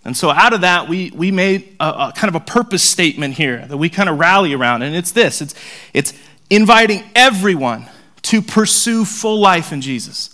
And 0.06 0.18
so, 0.18 0.30
out 0.30 0.54
of 0.54 0.62
that, 0.62 0.90
we, 0.90 1.12
we 1.12 1.32
made 1.32 1.76
a, 1.80 1.86
a, 1.86 2.14
kind 2.14 2.28
of 2.28 2.36
a 2.36 2.44
purpose 2.44 2.84
statement 2.84 3.36
here 3.36 3.66
that 3.66 3.78
we 3.78 3.90
kind 3.90 4.10
of 4.10 4.20
rally 4.20 4.54
around. 4.54 4.82
And 4.82 4.96
it's 4.96 5.12
this 5.12 5.42
it's, 5.42 5.56
it's 5.94 6.14
inviting 6.50 7.04
everyone 7.16 7.90
to 8.24 8.42
pursue 8.42 9.06
full 9.06 9.40
life 9.40 9.72
in 9.72 9.82
Jesus. 9.82 10.30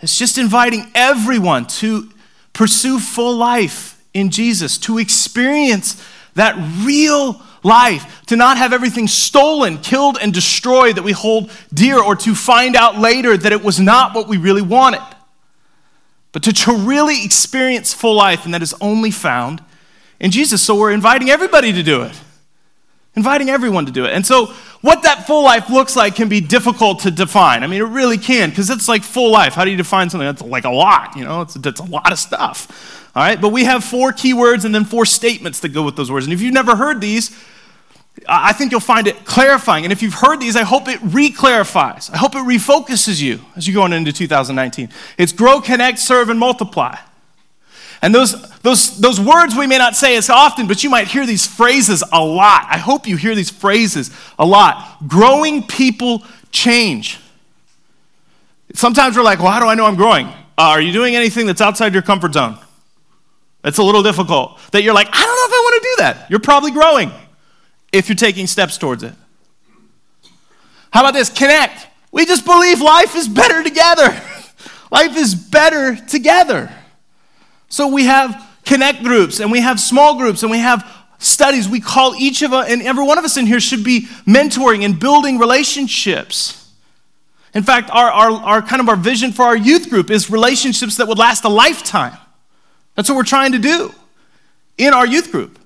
It's 0.00 0.16
just 0.16 0.38
inviting 0.38 0.90
everyone 0.94 1.66
to 1.66 2.10
pursue 2.52 3.00
full 3.00 3.36
life 3.36 4.00
in 4.14 4.30
Jesus, 4.30 4.78
to 4.78 4.98
experience 4.98 6.04
that 6.34 6.54
real 6.84 7.42
life, 7.68 8.22
to 8.26 8.36
not 8.36 8.56
have 8.56 8.72
everything 8.72 9.06
stolen, 9.06 9.78
killed, 9.78 10.18
and 10.20 10.34
destroyed 10.34 10.96
that 10.96 11.04
we 11.04 11.12
hold 11.12 11.50
dear, 11.72 12.02
or 12.02 12.16
to 12.16 12.34
find 12.34 12.74
out 12.74 12.98
later 12.98 13.36
that 13.36 13.52
it 13.52 13.62
was 13.62 13.78
not 13.78 14.14
what 14.14 14.26
we 14.26 14.36
really 14.36 14.62
wanted. 14.62 15.02
But 16.32 16.42
to, 16.44 16.52
to 16.52 16.74
really 16.74 17.24
experience 17.24 17.94
full 17.94 18.14
life, 18.14 18.44
and 18.44 18.54
that 18.54 18.62
is 18.62 18.74
only 18.80 19.10
found 19.10 19.62
in 20.20 20.30
Jesus. 20.30 20.62
So 20.62 20.74
we're 20.74 20.92
inviting 20.92 21.30
everybody 21.30 21.72
to 21.72 21.82
do 21.82 22.02
it, 22.02 22.12
inviting 23.14 23.48
everyone 23.48 23.86
to 23.86 23.92
do 23.92 24.04
it. 24.04 24.12
And 24.12 24.26
so, 24.26 24.52
what 24.80 25.02
that 25.02 25.26
full 25.26 25.42
life 25.42 25.70
looks 25.70 25.96
like 25.96 26.14
can 26.14 26.28
be 26.28 26.40
difficult 26.40 27.00
to 27.00 27.10
define. 27.10 27.64
I 27.64 27.66
mean, 27.66 27.80
it 27.80 27.86
really 27.86 28.18
can, 28.18 28.50
because 28.50 28.70
it's 28.70 28.88
like 28.88 29.02
full 29.02 29.32
life. 29.32 29.54
How 29.54 29.64
do 29.64 29.70
you 29.72 29.76
define 29.76 30.08
something 30.08 30.26
that's 30.26 30.42
like 30.42 30.64
a 30.64 30.70
lot? 30.70 31.16
You 31.16 31.24
know, 31.24 31.42
it's, 31.42 31.56
a 31.56 31.84
lot 31.84 32.12
of 32.12 32.18
stuff. 32.18 33.10
All 33.16 33.22
right, 33.22 33.40
but 33.40 33.48
we 33.48 33.64
have 33.64 33.82
four 33.82 34.12
keywords 34.12 34.64
and 34.64 34.72
then 34.72 34.84
four 34.84 35.04
statements 35.04 35.58
that 35.60 35.70
go 35.70 35.82
with 35.82 35.96
those 35.96 36.12
words. 36.12 36.26
And 36.26 36.32
if 36.32 36.40
you've 36.40 36.54
never 36.54 36.76
heard 36.76 37.00
these, 37.00 37.36
I 38.26 38.52
think 38.52 38.72
you'll 38.72 38.80
find 38.80 39.06
it 39.06 39.24
clarifying. 39.24 39.84
And 39.84 39.92
if 39.92 40.02
you've 40.02 40.14
heard 40.14 40.40
these, 40.40 40.56
I 40.56 40.62
hope 40.62 40.88
it 40.88 40.98
re 41.02 41.30
clarifies. 41.30 42.10
I 42.10 42.16
hope 42.16 42.34
it 42.34 42.38
refocuses 42.38 43.20
you 43.20 43.40
as 43.56 43.68
you 43.68 43.74
go 43.74 43.82
on 43.82 43.92
into 43.92 44.12
2019. 44.12 44.88
It's 45.18 45.32
grow, 45.32 45.60
connect, 45.60 45.98
serve, 45.98 46.28
and 46.28 46.38
multiply. 46.38 46.96
And 48.00 48.14
those, 48.14 48.50
those, 48.60 48.98
those 49.00 49.20
words 49.20 49.56
we 49.56 49.66
may 49.66 49.78
not 49.78 49.96
say 49.96 50.16
as 50.16 50.30
often, 50.30 50.68
but 50.68 50.84
you 50.84 50.90
might 50.90 51.08
hear 51.08 51.26
these 51.26 51.46
phrases 51.46 52.02
a 52.12 52.24
lot. 52.24 52.66
I 52.70 52.78
hope 52.78 53.06
you 53.06 53.16
hear 53.16 53.34
these 53.34 53.50
phrases 53.50 54.10
a 54.38 54.46
lot. 54.46 55.06
Growing 55.06 55.64
people 55.64 56.22
change. 56.52 57.18
Sometimes 58.74 59.16
we're 59.16 59.24
like, 59.24 59.40
well, 59.40 59.50
how 59.50 59.60
do 59.60 59.66
I 59.66 59.74
know 59.74 59.86
I'm 59.86 59.96
growing? 59.96 60.26
Uh, 60.26 60.32
are 60.56 60.80
you 60.80 60.92
doing 60.92 61.16
anything 61.16 61.46
that's 61.46 61.60
outside 61.60 61.92
your 61.92 62.02
comfort 62.02 62.34
zone? 62.34 62.58
It's 63.64 63.78
a 63.78 63.82
little 63.82 64.02
difficult. 64.02 64.58
That 64.70 64.82
you're 64.82 64.94
like, 64.94 65.08
I 65.08 65.20
don't 65.20 65.26
know 65.26 65.46
if 65.46 65.52
I 65.52 65.62
want 65.64 65.82
to 65.82 65.88
do 65.88 65.94
that. 66.02 66.30
You're 66.30 66.40
probably 66.40 66.70
growing 66.70 67.10
if 67.92 68.08
you're 68.08 68.16
taking 68.16 68.46
steps 68.46 68.78
towards 68.78 69.02
it. 69.02 69.14
How 70.90 71.00
about 71.00 71.14
this? 71.14 71.30
Connect. 71.30 71.86
We 72.10 72.24
just 72.24 72.44
believe 72.44 72.80
life 72.80 73.14
is 73.14 73.28
better 73.28 73.62
together. 73.62 74.20
life 74.90 75.16
is 75.16 75.34
better 75.34 75.96
together. 75.96 76.72
So 77.68 77.88
we 77.88 78.04
have 78.04 78.46
connect 78.64 79.02
groups 79.02 79.40
and 79.40 79.52
we 79.52 79.60
have 79.60 79.78
small 79.78 80.16
groups 80.16 80.42
and 80.42 80.50
we 80.50 80.58
have 80.58 80.90
studies. 81.18 81.68
We 81.68 81.80
call 81.80 82.14
each 82.14 82.42
of 82.42 82.52
us, 82.52 82.70
and 82.70 82.80
every 82.82 83.04
one 83.04 83.18
of 83.18 83.24
us 83.24 83.36
in 83.36 83.46
here 83.46 83.60
should 83.60 83.84
be 83.84 84.02
mentoring 84.26 84.84
and 84.84 84.98
building 84.98 85.38
relationships. 85.38 86.72
In 87.54 87.62
fact, 87.62 87.90
our, 87.90 88.10
our, 88.10 88.30
our 88.30 88.62
kind 88.62 88.80
of 88.80 88.88
our 88.88 88.96
vision 88.96 89.32
for 89.32 89.42
our 89.42 89.56
youth 89.56 89.90
group 89.90 90.10
is 90.10 90.30
relationships 90.30 90.96
that 90.96 91.08
would 91.08 91.18
last 91.18 91.44
a 91.44 91.48
lifetime. 91.48 92.16
That's 92.94 93.08
what 93.08 93.16
we're 93.16 93.24
trying 93.24 93.52
to 93.52 93.58
do 93.58 93.92
in 94.76 94.94
our 94.94 95.06
youth 95.06 95.32
group 95.32 95.57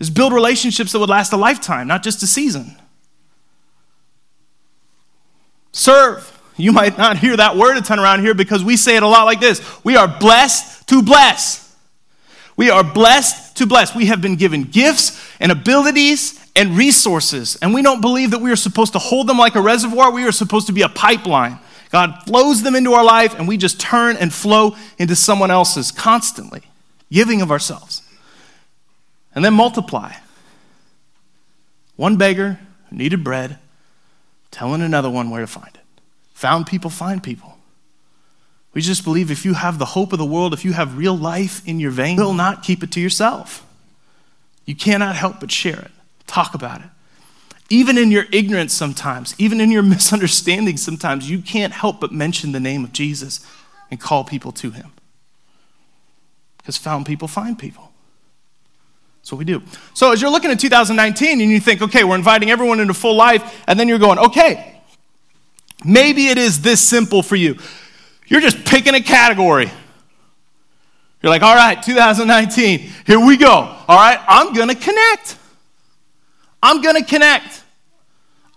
is 0.00 0.10
build 0.10 0.32
relationships 0.32 0.92
that 0.92 0.98
would 0.98 1.10
last 1.10 1.32
a 1.32 1.36
lifetime, 1.36 1.86
not 1.86 2.02
just 2.02 2.22
a 2.22 2.26
season. 2.26 2.76
Serve. 5.72 6.38
You 6.56 6.72
might 6.72 6.98
not 6.98 7.18
hear 7.18 7.36
that 7.36 7.56
word 7.56 7.76
a 7.76 7.80
ton 7.80 7.98
around 8.00 8.20
here 8.20 8.34
because 8.34 8.64
we 8.64 8.76
say 8.76 8.96
it 8.96 9.02
a 9.02 9.08
lot 9.08 9.24
like 9.24 9.40
this 9.40 9.62
We 9.84 9.96
are 9.96 10.08
blessed 10.08 10.88
to 10.88 11.02
bless. 11.02 11.74
We 12.56 12.68
are 12.68 12.84
blessed 12.84 13.56
to 13.58 13.66
bless. 13.66 13.94
We 13.94 14.06
have 14.06 14.20
been 14.20 14.36
given 14.36 14.64
gifts 14.64 15.18
and 15.38 15.50
abilities 15.50 16.38
and 16.54 16.76
resources. 16.76 17.56
And 17.62 17.72
we 17.72 17.82
don't 17.82 18.02
believe 18.02 18.32
that 18.32 18.40
we 18.40 18.50
are 18.50 18.56
supposed 18.56 18.92
to 18.92 18.98
hold 18.98 19.26
them 19.26 19.38
like 19.38 19.54
a 19.54 19.62
reservoir. 19.62 20.10
We 20.10 20.26
are 20.26 20.32
supposed 20.32 20.66
to 20.66 20.72
be 20.72 20.82
a 20.82 20.88
pipeline. 20.88 21.58
God 21.90 22.22
flows 22.26 22.62
them 22.62 22.76
into 22.76 22.92
our 22.92 23.04
life, 23.04 23.34
and 23.34 23.48
we 23.48 23.56
just 23.56 23.80
turn 23.80 24.16
and 24.16 24.32
flow 24.32 24.76
into 24.98 25.16
someone 25.16 25.50
else's 25.50 25.90
constantly, 25.90 26.62
giving 27.10 27.40
of 27.42 27.50
ourselves. 27.50 28.02
And 29.34 29.44
then 29.44 29.54
multiply. 29.54 30.14
One 31.96 32.16
beggar 32.16 32.58
who 32.88 32.96
needed 32.96 33.22
bread, 33.22 33.58
telling 34.50 34.82
another 34.82 35.10
one 35.10 35.30
where 35.30 35.42
to 35.42 35.46
find 35.46 35.74
it. 35.74 35.80
Found 36.34 36.66
people, 36.66 36.90
find 36.90 37.22
people. 37.22 37.58
We 38.72 38.80
just 38.80 39.04
believe 39.04 39.30
if 39.30 39.44
you 39.44 39.54
have 39.54 39.78
the 39.78 39.84
hope 39.84 40.12
of 40.12 40.18
the 40.18 40.24
world, 40.24 40.54
if 40.54 40.64
you 40.64 40.72
have 40.72 40.96
real 40.96 41.16
life 41.16 41.66
in 41.66 41.80
your 41.80 41.90
veins, 41.90 42.18
you 42.18 42.24
will 42.24 42.34
not 42.34 42.62
keep 42.62 42.82
it 42.82 42.92
to 42.92 43.00
yourself. 43.00 43.66
You 44.64 44.76
cannot 44.76 45.16
help 45.16 45.40
but 45.40 45.50
share 45.50 45.80
it, 45.80 45.90
talk 46.26 46.54
about 46.54 46.80
it. 46.80 46.86
Even 47.68 47.98
in 47.98 48.10
your 48.10 48.26
ignorance 48.32 48.72
sometimes, 48.72 49.34
even 49.38 49.60
in 49.60 49.70
your 49.70 49.82
misunderstanding 49.96 50.76
sometimes, 50.76 51.28
you 51.28 51.40
can't 51.40 51.72
help 51.72 52.00
but 52.00 52.12
mention 52.12 52.52
the 52.52 52.60
name 52.60 52.84
of 52.84 52.92
Jesus 52.92 53.44
and 53.90 54.00
call 54.00 54.24
people 54.24 54.52
to 54.52 54.70
him. 54.70 54.92
Because 56.58 56.76
found 56.76 57.06
people 57.06 57.26
find 57.28 57.58
people. 57.58 57.89
That's 59.30 59.36
what 59.36 59.38
we 59.38 59.44
do. 59.44 59.62
So 59.94 60.10
as 60.10 60.20
you're 60.20 60.30
looking 60.32 60.50
at 60.50 60.58
2019 60.58 61.40
and 61.40 61.48
you 61.52 61.60
think, 61.60 61.82
okay, 61.82 62.02
we're 62.02 62.16
inviting 62.16 62.50
everyone 62.50 62.80
into 62.80 62.94
full 62.94 63.14
life, 63.14 63.62
and 63.68 63.78
then 63.78 63.86
you're 63.86 64.00
going, 64.00 64.18
okay, 64.18 64.82
maybe 65.84 66.26
it 66.26 66.36
is 66.36 66.62
this 66.62 66.80
simple 66.80 67.22
for 67.22 67.36
you. 67.36 67.56
You're 68.26 68.40
just 68.40 68.64
picking 68.64 68.96
a 68.96 69.00
category. 69.00 69.70
You're 71.22 71.30
like, 71.30 71.42
all 71.42 71.54
right, 71.54 71.80
2019, 71.80 72.90
here 73.06 73.24
we 73.24 73.36
go. 73.36 73.52
All 73.52 73.96
right, 73.96 74.20
I'm 74.26 74.52
going 74.52 74.68
to 74.68 74.74
connect. 74.74 75.38
I'm 76.60 76.82
going 76.82 76.96
to 76.96 77.04
connect. 77.04 77.62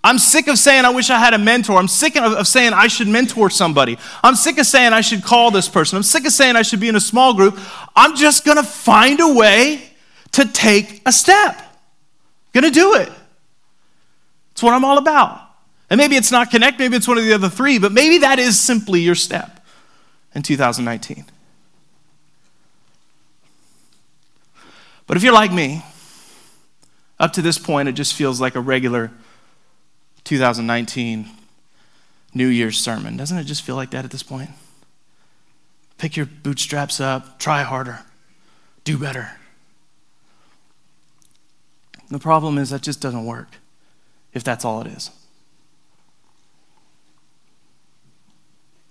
I'm 0.03 0.17
sick 0.17 0.47
of 0.47 0.57
saying 0.57 0.85
I 0.85 0.89
wish 0.89 1.11
I 1.11 1.19
had 1.19 1.35
a 1.35 1.37
mentor. 1.37 1.77
I'm 1.77 1.87
sick 1.87 2.15
of, 2.15 2.33
of, 2.33 2.47
saying 2.47 2.73
I 2.73 2.87
should 2.87 3.07
mentor 3.07 3.51
somebody. 3.51 3.99
I'm 4.23 4.33
sick 4.33 4.57
of 4.57 4.65
saying 4.65 4.91
I 4.91 5.01
should 5.01 5.23
call 5.23 5.51
this 5.51 5.69
person. 5.69 5.97
I'm 5.97 6.03
sick 6.03 6.25
of 6.25 6.31
saying 6.31 6.55
I 6.55 6.63
should 6.63 6.79
be 6.79 6.89
in 6.89 6.95
a 6.95 6.99
small 6.99 7.35
group. 7.35 7.59
I'm 7.95 8.15
just 8.15 8.43
going 8.43 8.57
to 8.57 8.63
find 8.63 9.19
a 9.19 9.31
way 9.31 9.91
to 10.33 10.45
take 10.45 11.01
a 11.05 11.11
step. 11.11 11.59
To 12.53 12.69
do 12.69 12.93
it. 12.95 13.11
It's 14.51 14.61
what 14.61 14.73
I'm 14.73 14.85
all 14.85 14.97
about. 14.97 15.41
And 15.89 15.97
maybe 15.97 16.15
it's 16.15 16.31
not 16.31 16.51
connect, 16.51 16.79
maybe 16.79 16.95
it's 16.95 17.07
one 17.07 17.17
of 17.17 17.23
the 17.23 17.33
other 17.33 17.49
three, 17.49 17.77
but 17.77 17.91
maybe 17.91 18.19
that 18.19 18.39
is 18.39 18.59
simply 18.59 19.01
your 19.01 19.15
step 19.15 19.65
in 20.33 20.43
2019. 20.43 21.25
But 25.05 25.17
if 25.17 25.23
you're 25.23 25.33
like 25.33 25.51
me, 25.51 25.83
up 27.19 27.33
to 27.33 27.41
this 27.41 27.57
point, 27.57 27.89
it 27.89 27.93
just 27.93 28.13
feels 28.13 28.39
like 28.39 28.55
a 28.55 28.59
regular 28.59 29.11
2019 30.23 31.29
New 32.33 32.47
Year's 32.47 32.79
sermon. 32.79 33.17
Doesn't 33.17 33.37
it 33.37 33.43
just 33.43 33.61
feel 33.61 33.75
like 33.75 33.91
that 33.91 34.05
at 34.05 34.11
this 34.11 34.23
point? 34.23 34.49
Pick 35.97 36.17
your 36.17 36.25
bootstraps 36.25 36.99
up, 36.99 37.39
try 37.39 37.61
harder, 37.63 37.99
do 38.83 38.97
better. 38.97 39.31
The 42.13 42.19
problem 42.19 42.59
is 42.59 42.69
that 42.69 42.83
just 42.83 43.01
doesn't 43.01 43.25
work 43.25 43.47
if 44.33 44.43
that's 44.43 44.63
all 44.63 44.81
it 44.81 44.87
is. 44.87 45.09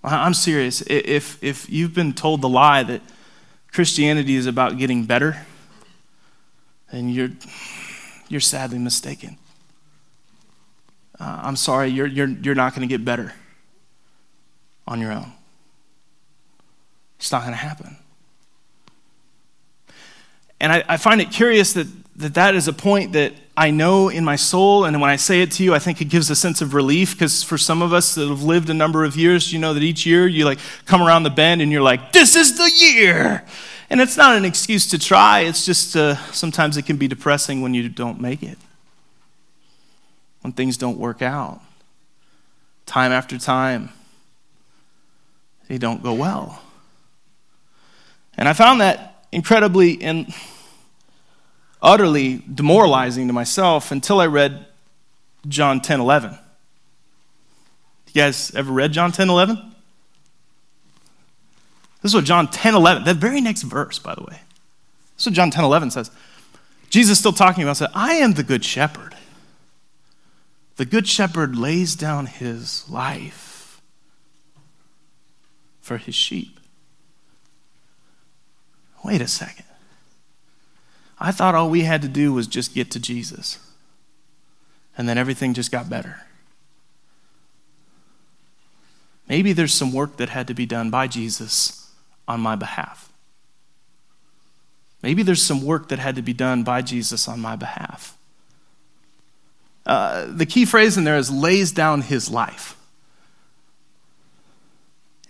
I'm 0.03 0.33
serious. 0.33 0.81
If, 0.87 1.41
if 1.41 1.69
you've 1.69 1.93
been 1.93 2.11
told 2.11 2.41
the 2.41 2.49
lie 2.49 2.83
that 2.83 3.01
Christianity 3.71 4.35
is 4.35 4.45
about 4.45 4.77
getting 4.77 5.05
better, 5.05 5.45
then 6.91 7.07
you're, 7.07 7.29
you're 8.27 8.41
sadly 8.41 8.77
mistaken. 8.77 9.37
Uh, 11.17 11.39
I'm 11.43 11.55
sorry, 11.55 11.87
you're, 11.87 12.07
you're, 12.07 12.27
you're 12.27 12.55
not 12.55 12.75
going 12.75 12.85
to 12.85 12.93
get 12.93 13.05
better 13.05 13.33
on 14.85 14.99
your 14.99 15.13
own. 15.13 15.31
It's 17.19 17.31
not 17.31 17.43
going 17.43 17.53
to 17.53 17.57
happen. 17.57 17.95
And 20.59 20.73
I, 20.73 20.83
I 20.89 20.97
find 20.97 21.21
it 21.21 21.31
curious 21.31 21.71
that, 21.71 21.87
that 22.15 22.35
that 22.35 22.55
is 22.55 22.67
a 22.67 22.73
point 22.73 23.13
that 23.13 23.33
I 23.55 23.71
know 23.71 24.09
in 24.09 24.23
my 24.23 24.35
soul, 24.35 24.85
and 24.85 24.99
when 24.99 25.09
I 25.09 25.15
say 25.15 25.41
it 25.41 25.51
to 25.53 25.63
you, 25.63 25.75
I 25.75 25.79
think 25.79 26.01
it 26.01 26.05
gives 26.05 26.29
a 26.29 26.35
sense 26.35 26.61
of 26.61 26.73
relief 26.73 27.13
because 27.13 27.43
for 27.43 27.57
some 27.57 27.81
of 27.81 27.93
us 27.93 28.15
that 28.15 28.27
have 28.27 28.43
lived 28.43 28.69
a 28.69 28.73
number 28.73 29.03
of 29.03 29.15
years, 29.15 29.53
you 29.53 29.59
know 29.59 29.73
that 29.73 29.83
each 29.83 30.05
year 30.05 30.27
you 30.27 30.45
like 30.45 30.59
come 30.85 31.01
around 31.01 31.23
the 31.23 31.29
bend 31.29 31.61
and 31.61 31.71
you're 31.71 31.81
like, 31.81 32.11
this 32.11 32.35
is 32.35 32.57
the 32.57 32.71
year. 32.75 33.43
And 33.89 34.01
it's 34.01 34.17
not 34.17 34.35
an 34.35 34.43
excuse 34.43 34.89
to 34.89 34.97
try, 34.97 35.41
it's 35.41 35.65
just 35.65 35.95
uh, 35.95 36.15
sometimes 36.31 36.77
it 36.77 36.85
can 36.87 36.97
be 36.97 37.07
depressing 37.07 37.61
when 37.61 37.75
you 37.75 37.89
don't 37.89 38.19
make 38.19 38.41
it, 38.41 38.57
when 40.41 40.53
things 40.53 40.77
don't 40.77 40.97
work 40.97 41.21
out. 41.21 41.61
Time 42.87 43.11
after 43.11 43.37
time, 43.37 43.89
they 45.67 45.77
don't 45.77 46.01
go 46.01 46.13
well. 46.13 46.61
And 48.35 48.49
I 48.49 48.53
found 48.53 48.81
that 48.81 49.25
incredibly 49.31 50.01
and 50.01 50.33
utterly 51.83 52.41
demoralizing 52.51 53.27
to 53.27 53.33
myself 53.33 53.91
until 53.91 54.21
I 54.21 54.25
read 54.25 54.65
John 55.47 55.81
10 55.81 55.99
11. 55.99 56.31
You 58.13 58.21
guys 58.21 58.53
ever 58.55 58.71
read 58.71 58.93
John 58.93 59.11
10 59.11 59.29
11? 59.29 59.73
This 62.01 62.11
is 62.11 62.15
what 62.15 62.25
John 62.25 62.47
10 62.47 62.75
11, 62.75 63.03
that 63.03 63.17
very 63.17 63.41
next 63.41 63.63
verse, 63.63 63.99
by 63.99 64.15
the 64.15 64.23
way. 64.23 64.39
This 65.15 65.23
is 65.23 65.25
what 65.27 65.35
John 65.35 65.51
10 65.51 65.63
11 65.63 65.91
says. 65.91 66.11
Jesus 66.89 67.19
still 67.19 67.33
talking 67.33 67.63
about 67.63 67.77
said, 67.77 67.89
I 67.93 68.13
am 68.15 68.33
the 68.33 68.43
good 68.43 68.63
shepherd. 68.63 69.15
The 70.75 70.85
good 70.85 71.07
shepherd 71.07 71.55
lays 71.55 71.95
down 71.95 72.27
his 72.27 72.87
life 72.89 73.81
for 75.81 75.97
his 75.97 76.15
sheep. 76.15 76.59
Wait 79.03 79.21
a 79.21 79.27
second. 79.27 79.65
I 81.23 81.31
thought 81.31 81.55
all 81.55 81.69
we 81.69 81.83
had 81.83 82.01
to 82.01 82.09
do 82.09 82.33
was 82.33 82.47
just 82.47 82.75
get 82.75 82.91
to 82.91 82.99
Jesus. 82.99 83.57
And 84.97 85.07
then 85.07 85.17
everything 85.17 85.53
just 85.53 85.71
got 85.71 85.89
better. 85.89 86.21
Maybe 89.29 89.53
there's 89.53 89.73
some 89.73 89.93
work 89.93 90.17
that 90.17 90.27
had 90.27 90.47
to 90.47 90.53
be 90.53 90.65
done 90.65 90.89
by 90.89 91.07
Jesus 91.07 91.89
on 92.27 92.41
my 92.41 92.57
behalf. 92.57 93.09
Maybe 95.01 95.23
there's 95.23 95.41
some 95.41 95.63
work 95.63 95.87
that 95.87 95.99
had 95.99 96.17
to 96.17 96.21
be 96.21 96.33
done 96.33 96.63
by 96.63 96.81
Jesus 96.81 97.25
on 97.29 97.39
my 97.39 97.55
behalf. 97.55 98.17
Uh, 99.85 100.25
the 100.27 100.45
key 100.45 100.65
phrase 100.65 100.97
in 100.97 101.05
there 101.05 101.17
is 101.17 101.31
lays 101.31 101.71
down 101.71 102.01
his 102.01 102.29
life. 102.29 102.75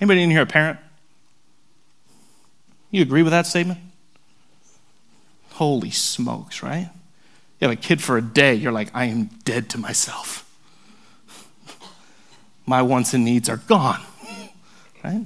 Anybody 0.02 0.24
in 0.24 0.32
here 0.32 0.42
a 0.42 0.48
parent? 0.48 0.80
You 2.90 3.04
agree 3.04 3.22
with 3.22 3.32
that 3.32 3.46
statement? 3.46 3.80
Holy 5.64 5.92
smokes, 5.92 6.62
right? 6.62 6.90
You 7.62 7.70
have 7.70 7.72
a 7.72 7.80
kid 7.80 8.02
for 8.02 8.18
a 8.18 8.22
day, 8.22 8.54
you're 8.54 8.74
like, 8.74 8.90
I 8.94 9.06
am 9.06 9.30
dead 9.46 9.70
to 9.70 9.78
myself. 9.78 10.44
My 12.66 12.82
wants 12.82 13.14
and 13.14 13.24
needs 13.24 13.48
are 13.48 13.56
gone, 13.56 14.02
right? 15.06 15.26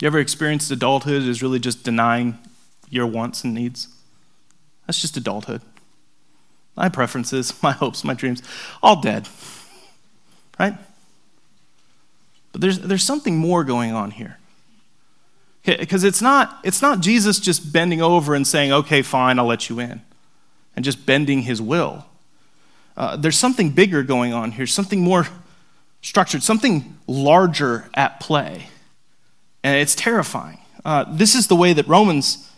You 0.00 0.06
ever 0.06 0.18
experienced 0.18 0.70
adulthood 0.70 1.22
is 1.24 1.42
really 1.42 1.58
just 1.58 1.84
denying 1.84 2.38
your 2.88 3.06
wants 3.06 3.44
and 3.44 3.52
needs? 3.52 3.88
That's 4.86 5.02
just 5.02 5.18
adulthood. 5.18 5.60
My 6.76 6.88
preferences, 6.88 7.52
my 7.62 7.72
hopes, 7.72 8.04
my 8.04 8.14
dreams, 8.14 8.42
all 8.82 9.02
dead, 9.02 9.28
right? 10.58 10.78
But 12.52 12.62
there's, 12.62 12.78
there's 12.78 13.04
something 13.04 13.36
more 13.36 13.64
going 13.64 13.92
on 13.92 14.12
here. 14.12 14.38
Because 15.78 16.04
it's 16.04 16.22
not, 16.22 16.58
it's 16.64 16.82
not 16.82 17.00
Jesus 17.00 17.38
just 17.38 17.72
bending 17.72 18.02
over 18.02 18.34
and 18.34 18.46
saying, 18.46 18.72
okay, 18.72 19.02
fine, 19.02 19.38
I'll 19.38 19.46
let 19.46 19.68
you 19.68 19.78
in, 19.80 20.00
and 20.74 20.84
just 20.84 21.06
bending 21.06 21.42
his 21.42 21.60
will. 21.60 22.06
Uh, 22.96 23.16
there's 23.16 23.36
something 23.36 23.70
bigger 23.70 24.02
going 24.02 24.32
on 24.32 24.52
here, 24.52 24.66
something 24.66 25.00
more 25.00 25.26
structured, 26.02 26.42
something 26.42 26.98
larger 27.06 27.88
at 27.94 28.20
play. 28.20 28.68
And 29.62 29.76
it's 29.76 29.94
terrifying. 29.94 30.58
Uh, 30.84 31.04
this 31.08 31.34
is 31.34 31.46
the 31.46 31.56
way 31.56 31.72
that 31.72 31.86
Romans 31.86 32.50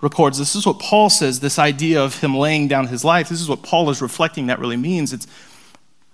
records. 0.00 0.38
This 0.38 0.54
is 0.54 0.66
what 0.66 0.78
Paul 0.78 1.10
says, 1.10 1.40
this 1.40 1.58
idea 1.58 2.02
of 2.02 2.20
him 2.20 2.34
laying 2.34 2.68
down 2.68 2.86
his 2.88 3.04
life. 3.04 3.28
This 3.28 3.40
is 3.40 3.48
what 3.48 3.62
Paul 3.62 3.90
is 3.90 4.02
reflecting 4.02 4.46
that 4.46 4.58
really 4.58 4.76
means. 4.76 5.12
It's, 5.12 5.26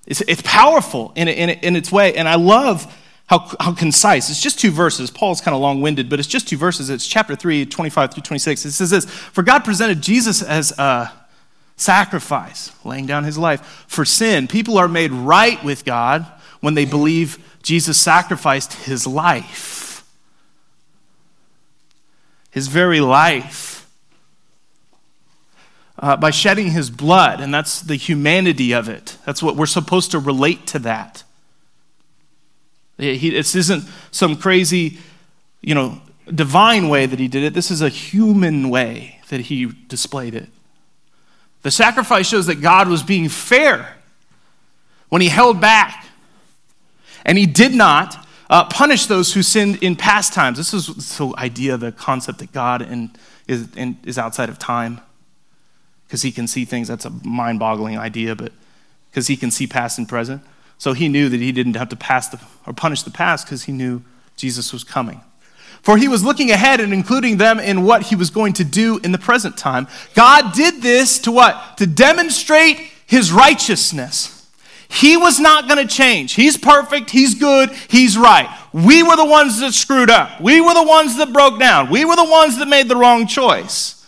it's, 0.06 0.20
it's 0.22 0.42
powerful 0.42 1.12
in, 1.14 1.28
in, 1.28 1.50
in 1.50 1.76
its 1.76 1.92
way. 1.92 2.14
And 2.14 2.28
I 2.28 2.36
love 2.36 2.92
how, 3.26 3.50
how 3.60 3.72
concise. 3.72 4.28
It's 4.30 4.42
just 4.42 4.58
two 4.58 4.70
verses. 4.70 5.10
Paul's 5.10 5.40
kind 5.40 5.54
of 5.54 5.60
long 5.60 5.80
winded, 5.80 6.08
but 6.08 6.18
it's 6.18 6.28
just 6.28 6.48
two 6.48 6.56
verses. 6.56 6.90
It's 6.90 7.06
chapter 7.06 7.34
3, 7.34 7.66
25 7.66 8.14
through 8.14 8.22
26. 8.22 8.64
It 8.64 8.72
says 8.72 8.90
this 8.90 9.04
For 9.04 9.42
God 9.42 9.64
presented 9.64 10.02
Jesus 10.02 10.42
as 10.42 10.76
a 10.78 11.12
sacrifice, 11.76 12.72
laying 12.84 13.06
down 13.06 13.24
his 13.24 13.38
life 13.38 13.84
for 13.88 14.04
sin. 14.04 14.48
People 14.48 14.78
are 14.78 14.88
made 14.88 15.12
right 15.12 15.62
with 15.64 15.84
God 15.84 16.26
when 16.60 16.74
they 16.74 16.84
believe 16.84 17.38
Jesus 17.62 17.98
sacrificed 17.98 18.72
his 18.72 19.06
life, 19.06 20.04
his 22.50 22.68
very 22.68 23.00
life 23.00 23.72
uh, 26.02 26.16
by 26.16 26.30
shedding 26.30 26.72
his 26.72 26.90
blood, 26.90 27.40
and 27.40 27.54
that's 27.54 27.80
the 27.80 27.94
humanity 27.94 28.72
of 28.72 28.88
it. 28.88 29.16
That's 29.24 29.42
what 29.42 29.56
we're 29.56 29.66
supposed 29.66 30.10
to 30.10 30.18
relate 30.18 30.66
to 30.68 30.80
that. 30.80 31.22
He, 32.98 33.30
this 33.30 33.54
isn't 33.54 33.84
some 34.10 34.36
crazy, 34.36 34.98
you 35.60 35.74
know, 35.74 36.00
divine 36.32 36.88
way 36.88 37.06
that 37.06 37.18
he 37.18 37.28
did 37.28 37.42
it. 37.42 37.54
This 37.54 37.70
is 37.70 37.82
a 37.82 37.88
human 37.88 38.70
way 38.70 39.20
that 39.28 39.40
he 39.42 39.66
displayed 39.88 40.34
it. 40.34 40.48
The 41.62 41.70
sacrifice 41.70 42.26
shows 42.28 42.46
that 42.46 42.60
God 42.60 42.88
was 42.88 43.02
being 43.02 43.28
fair 43.28 43.96
when 45.08 45.22
he 45.22 45.28
held 45.28 45.60
back. 45.60 46.06
And 47.24 47.38
he 47.38 47.46
did 47.46 47.72
not 47.72 48.26
uh, 48.50 48.64
punish 48.64 49.06
those 49.06 49.32
who 49.32 49.42
sinned 49.42 49.82
in 49.82 49.96
past 49.96 50.32
times. 50.32 50.58
This 50.58 50.74
is 50.74 50.86
the 51.16 51.32
idea, 51.38 51.76
the 51.76 51.92
concept 51.92 52.38
that 52.40 52.52
God 52.52 52.86
is, 53.46 53.68
is 53.76 54.18
outside 54.18 54.48
of 54.48 54.58
time 54.58 55.00
because 56.06 56.22
he 56.22 56.32
can 56.32 56.46
see 56.46 56.64
things. 56.64 56.88
That's 56.88 57.04
a 57.04 57.10
mind 57.10 57.58
boggling 57.58 57.96
idea, 57.96 58.34
but 58.34 58.52
because 59.10 59.28
he 59.28 59.36
can 59.36 59.50
see 59.50 59.66
past 59.66 59.98
and 59.98 60.08
present. 60.08 60.42
So 60.82 60.94
he 60.94 61.06
knew 61.06 61.28
that 61.28 61.38
he 61.38 61.52
didn't 61.52 61.76
have 61.76 61.90
to 61.90 61.96
pass 61.96 62.28
the, 62.28 62.40
or 62.66 62.72
punish 62.72 63.04
the 63.04 63.12
past 63.12 63.46
because 63.46 63.62
he 63.62 63.70
knew 63.70 64.02
Jesus 64.36 64.72
was 64.72 64.82
coming. 64.82 65.20
For 65.80 65.96
he 65.96 66.08
was 66.08 66.24
looking 66.24 66.50
ahead 66.50 66.80
and 66.80 66.92
including 66.92 67.36
them 67.36 67.60
in 67.60 67.84
what 67.84 68.02
he 68.02 68.16
was 68.16 68.30
going 68.30 68.54
to 68.54 68.64
do 68.64 68.98
in 69.04 69.12
the 69.12 69.18
present 69.18 69.56
time. 69.56 69.86
God 70.16 70.52
did 70.54 70.82
this 70.82 71.20
to 71.20 71.30
what? 71.30 71.78
To 71.78 71.86
demonstrate 71.86 72.78
his 73.06 73.30
righteousness. 73.30 74.50
He 74.88 75.16
was 75.16 75.38
not 75.38 75.68
going 75.68 75.86
to 75.86 75.94
change. 75.94 76.32
He's 76.34 76.56
perfect. 76.56 77.10
He's 77.10 77.36
good. 77.36 77.70
He's 77.88 78.18
right. 78.18 78.48
We 78.72 79.04
were 79.04 79.14
the 79.14 79.24
ones 79.24 79.60
that 79.60 79.74
screwed 79.74 80.10
up. 80.10 80.40
We 80.40 80.60
were 80.60 80.74
the 80.74 80.82
ones 80.82 81.16
that 81.18 81.32
broke 81.32 81.60
down. 81.60 81.90
We 81.90 82.04
were 82.04 82.16
the 82.16 82.24
ones 82.24 82.58
that 82.58 82.66
made 82.66 82.88
the 82.88 82.96
wrong 82.96 83.28
choice. 83.28 84.04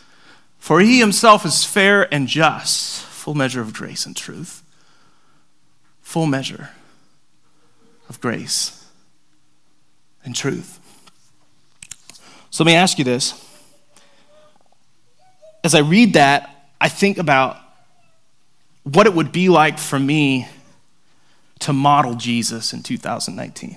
For 0.58 0.80
he 0.80 0.98
himself 0.98 1.46
is 1.46 1.64
fair 1.64 2.12
and 2.12 2.26
just, 2.26 3.00
full 3.00 3.34
measure 3.34 3.60
of 3.60 3.72
grace 3.72 4.06
and 4.06 4.16
truth. 4.16 4.63
Full 6.14 6.26
measure 6.26 6.70
of 8.08 8.20
grace 8.20 8.88
and 10.24 10.32
truth. 10.32 10.78
So 12.50 12.62
let 12.62 12.70
me 12.70 12.76
ask 12.76 12.98
you 12.98 13.04
this. 13.04 13.34
As 15.64 15.74
I 15.74 15.80
read 15.80 16.12
that, 16.12 16.68
I 16.80 16.88
think 16.88 17.18
about 17.18 17.56
what 18.84 19.08
it 19.08 19.14
would 19.14 19.32
be 19.32 19.48
like 19.48 19.76
for 19.76 19.98
me 19.98 20.46
to 21.58 21.72
model 21.72 22.14
Jesus 22.14 22.72
in 22.72 22.84
2019. 22.84 23.76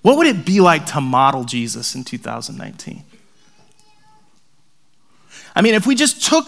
What 0.00 0.16
would 0.16 0.28
it 0.28 0.46
be 0.46 0.62
like 0.62 0.86
to 0.86 1.02
model 1.02 1.44
Jesus 1.44 1.94
in 1.94 2.04
2019? 2.04 3.04
I 5.54 5.60
mean, 5.60 5.74
if 5.74 5.86
we 5.86 5.94
just 5.94 6.24
took 6.24 6.46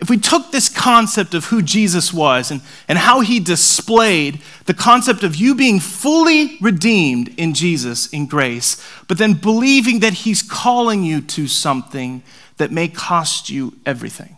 if 0.00 0.10
we 0.10 0.18
took 0.18 0.50
this 0.50 0.68
concept 0.68 1.34
of 1.34 1.46
who 1.46 1.62
Jesus 1.62 2.12
was 2.12 2.50
and, 2.50 2.60
and 2.88 2.98
how 2.98 3.20
he 3.20 3.38
displayed 3.38 4.40
the 4.66 4.74
concept 4.74 5.22
of 5.22 5.36
you 5.36 5.54
being 5.54 5.78
fully 5.78 6.58
redeemed 6.60 7.28
in 7.38 7.54
Jesus 7.54 8.08
in 8.08 8.26
grace, 8.26 8.84
but 9.06 9.18
then 9.18 9.34
believing 9.34 10.00
that 10.00 10.12
he's 10.12 10.42
calling 10.42 11.04
you 11.04 11.20
to 11.20 11.46
something 11.46 12.22
that 12.56 12.72
may 12.72 12.88
cost 12.88 13.48
you 13.48 13.76
everything. 13.86 14.36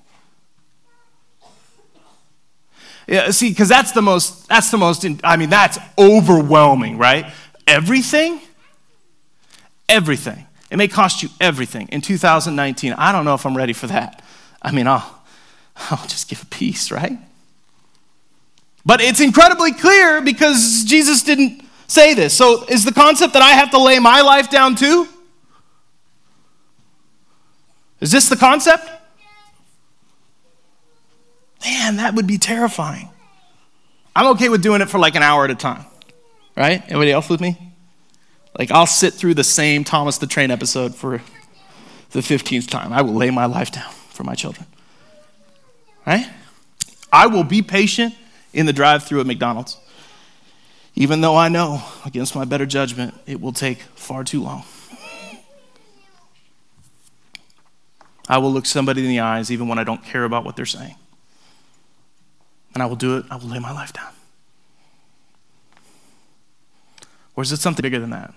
Yeah, 3.07 3.31
see, 3.31 3.51
because 3.51 3.69
that's 3.69 3.93
the 3.93 4.03
most, 4.03 4.49
that's 4.49 4.71
the 4.71 4.79
most, 4.79 5.07
I 5.23 5.37
mean, 5.37 5.49
that's 5.49 5.79
overwhelming, 5.97 6.99
right? 6.99 7.33
Everything? 7.67 8.41
Everything. 9.89 10.47
It 10.71 10.77
may 10.77 10.89
cost 10.89 11.23
you 11.23 11.29
everything 11.41 11.89
in 11.89 12.01
2019. 12.01 12.93
I 12.95 13.13
don't 13.13 13.25
know 13.25 13.35
if 13.35 13.47
I'm 13.47 13.57
ready 13.57 13.73
for 13.73 13.87
that. 13.87 14.23
I 14.61 14.73
mean, 14.73 14.89
I'll, 14.89 15.16
I'll 15.91 16.07
just 16.07 16.29
give 16.29 16.43
a 16.43 16.47
piece, 16.47 16.91
right? 16.91 17.19
But 18.85 19.01
it's 19.01 19.21
incredibly 19.21 19.73
clear 19.73 20.21
because 20.21 20.85
Jesus 20.85 21.23
didn't 21.23 21.63
say 21.89 22.15
this. 22.15 22.35
So 22.35 22.65
is 22.65 22.85
the 22.85 22.93
concept 22.93 23.33
that 23.33 23.43
I 23.43 23.51
have 23.51 23.71
to 23.73 23.79
lay 23.79 23.99
my 23.99 24.21
life 24.21 24.49
down 24.51 24.77
too? 24.77 25.09
Is 28.01 28.13
this 28.13 28.29
the 28.29 28.37
concept? 28.37 28.89
Man, 31.65 31.97
that 31.97 32.15
would 32.15 32.27
be 32.27 32.39
terrifying. 32.39 33.09
I'm 34.15 34.29
okay 34.35 34.49
with 34.49 34.63
doing 34.63 34.81
it 34.81 34.89
for 34.89 34.99
like 34.99 35.15
an 35.15 35.23
hour 35.23 35.45
at 35.45 35.51
a 35.51 35.55
time, 35.55 35.85
right? 36.57 36.83
Anybody 36.87 37.11
else 37.11 37.29
with 37.29 37.41
me? 37.41 37.59
Like, 38.59 38.71
I'll 38.71 38.87
sit 38.87 39.13
through 39.13 39.35
the 39.35 39.45
same 39.45 39.85
Thomas 39.85 40.19
the 40.19 40.27
Train 40.27 40.51
episode 40.51 40.95
for 40.95 41.21
the 42.13 42.21
15th 42.21 42.71
time. 42.71 42.93
I 42.93 43.03
will 43.03 43.15
lay 43.15 43.31
my 43.31 43.45
life 43.45 43.71
down 43.71 43.91
for 44.11 44.25
my 44.25 44.35
children. 44.35 44.67
Right? 46.07 46.29
I 47.13 47.27
will 47.27 47.45
be 47.45 47.63
patient 47.63 48.15
in 48.53 48.67
the 48.67 48.73
drive 48.73 49.05
through 49.05 49.21
at 49.21 49.27
McDonald's, 49.27 49.79
even 50.95 51.21
though 51.21 51.37
I 51.37 51.49
know, 51.49 51.83
against 52.05 52.35
my 52.35 52.45
better 52.45 52.65
judgment, 52.65 53.15
it 53.27 53.41
will 53.41 53.53
take 53.53 53.81
far 53.97 54.25
too 54.25 54.43
long. 54.43 54.65
I 58.29 58.39
will 58.39 58.53
look 58.53 58.67
somebody 58.67 59.03
in 59.03 59.09
the 59.09 59.21
eyes 59.21 59.51
even 59.51 59.69
when 59.69 59.79
I 59.79 59.85
don't 59.85 60.03
care 60.03 60.25
about 60.25 60.45
what 60.45 60.57
they're 60.57 60.67
saying. 60.67 60.97
And 62.75 62.83
I 62.83 62.87
will 62.87 62.97
do 62.97 63.19
it, 63.19 63.27
I 63.31 63.37
will 63.37 63.49
lay 63.49 63.59
my 63.59 63.73
life 63.73 63.93
down. 63.93 64.13
Or 67.37 67.43
is 67.43 67.53
it 67.53 67.59
something 67.59 67.83
bigger 67.83 68.01
than 68.01 68.11
that? 68.11 68.35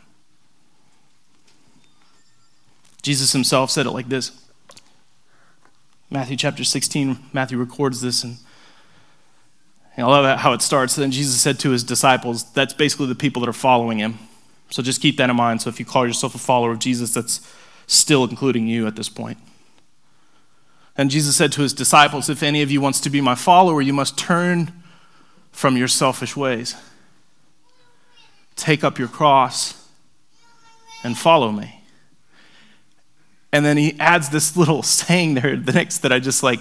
Jesus 3.02 3.32
himself 3.32 3.72
said 3.72 3.86
it 3.86 3.92
like 3.92 4.10
this 4.10 4.32
Matthew 6.10 6.38
chapter 6.38 6.64
16, 6.64 7.20
Matthew 7.34 7.58
records 7.58 8.02
this, 8.02 8.24
and 8.24 8.38
I 9.96 10.04
love 10.04 10.40
how 10.40 10.54
it 10.54 10.62
starts. 10.62 10.96
Then 10.96 11.12
Jesus 11.12 11.40
said 11.40 11.60
to 11.60 11.72
his 11.72 11.84
disciples, 11.84 12.52
that's 12.54 12.74
basically 12.74 13.08
the 13.08 13.16
people 13.16 13.42
that 13.42 13.50
are 13.50 13.54
following 13.54 14.00
him. 14.00 14.18
So 14.70 14.82
just 14.82 15.02
keep 15.02 15.18
that 15.18 15.30
in 15.30 15.36
mind. 15.36 15.62
So 15.62 15.70
if 15.70 15.80
you 15.80 15.86
call 15.86 16.08
yourself 16.08 16.36
a 16.36 16.40
follower 16.40 16.72
of 16.72 16.80
Jesus, 16.80 17.14
that's 17.14 17.42
still 17.86 18.24
including 18.24 18.68
you 18.68 18.88
at 18.88 18.96
this 18.96 19.10
point. 19.10 19.38
And 20.96 21.10
Jesus 21.12 21.36
said 21.36 21.52
to 21.54 21.62
his 21.62 21.74
disciples, 21.74 22.30
If 22.30 22.44
any 22.44 22.62
of 22.62 22.72
you 22.72 22.82
wants 22.82 23.00
to 23.02 23.10
be 23.10 23.22
my 23.22 23.36
follower, 23.36 23.82
you 23.82 23.94
must 23.94 24.18
turn 24.18 24.72
from 25.52 25.78
your 25.78 25.88
selfish 25.88 26.36
ways. 26.36 26.76
Take 28.56 28.84
up 28.84 29.00
your 29.00 29.08
cross 29.08 29.88
and 31.04 31.18
follow 31.18 31.52
me. 31.52 31.79
And 33.52 33.66
then 33.66 33.78
he 33.78 34.00
adds 34.00 34.30
this 34.30 34.56
little 34.56 34.84
saying 34.84 35.36
there, 35.36 35.56
the 35.56 35.74
next 35.74 36.00
that 36.00 36.12
I 36.12 36.20
just 36.20 36.44
like, 36.44 36.60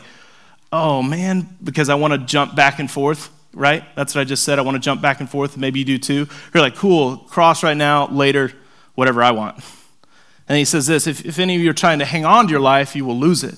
oh 0.72 1.03
man, 1.03 1.48
because 1.62 1.88
I 1.88 1.94
want 1.94 2.12
to 2.12 2.18
jump 2.18 2.55
back 2.55 2.79
and 2.79 2.90
forth, 2.90 3.31
right? 3.53 3.85
That's 3.94 4.14
what 4.14 4.20
I 4.20 4.24
just 4.24 4.44
said. 4.44 4.59
I 4.59 4.62
want 4.62 4.77
to 4.77 4.81
jump 4.81 5.01
back 5.01 5.20
and 5.20 5.29
forth. 5.29 5.57
Maybe 5.57 5.81
you 5.81 5.85
do 5.85 5.98
too. 5.98 6.29
You're 6.53 6.62
like, 6.62 6.77
cool, 6.77 7.18
cross 7.18 7.62
right 7.62 7.77
now, 7.77 8.09
later, 8.09 8.53
whatever 8.94 9.22
I 9.22 9.31
want. 9.31 9.62
And 10.48 10.57
he 10.57 10.64
says 10.64 10.87
this 10.87 11.07
if, 11.07 11.24
if 11.24 11.38
any 11.38 11.57
of 11.57 11.61
you 11.61 11.70
are 11.70 11.74
trying 11.74 11.98
to 11.98 12.05
hang 12.05 12.24
on 12.24 12.46
to 12.46 12.51
your 12.51 12.61
life, 12.61 12.96
you 12.96 13.05
will 13.05 13.18
lose 13.18 13.44
it. 13.44 13.57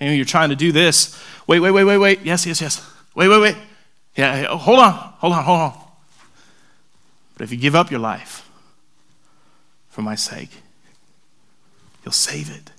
And 0.00 0.16
you're 0.16 0.24
trying 0.24 0.50
to 0.50 0.56
do 0.56 0.70
this. 0.72 1.20
Wait, 1.46 1.60
wait, 1.60 1.72
wait, 1.72 1.84
wait, 1.84 1.98
wait. 1.98 2.20
Yes, 2.22 2.46
yes, 2.46 2.60
yes. 2.60 2.88
Wait, 3.14 3.28
wait, 3.28 3.40
wait. 3.40 3.56
Yeah, 4.14 4.46
oh, 4.50 4.56
hold 4.56 4.78
on, 4.78 4.92
hold 4.92 5.32
on, 5.32 5.44
hold 5.44 5.60
on. 5.60 5.78
But 7.34 7.44
if 7.44 7.52
you 7.52 7.56
give 7.56 7.74
up 7.74 7.90
your 7.90 8.00
life 8.00 8.48
for 9.90 10.02
my 10.02 10.14
sake, 10.14 10.50
You'll 12.08 12.12
save 12.14 12.50
it. 12.50 12.70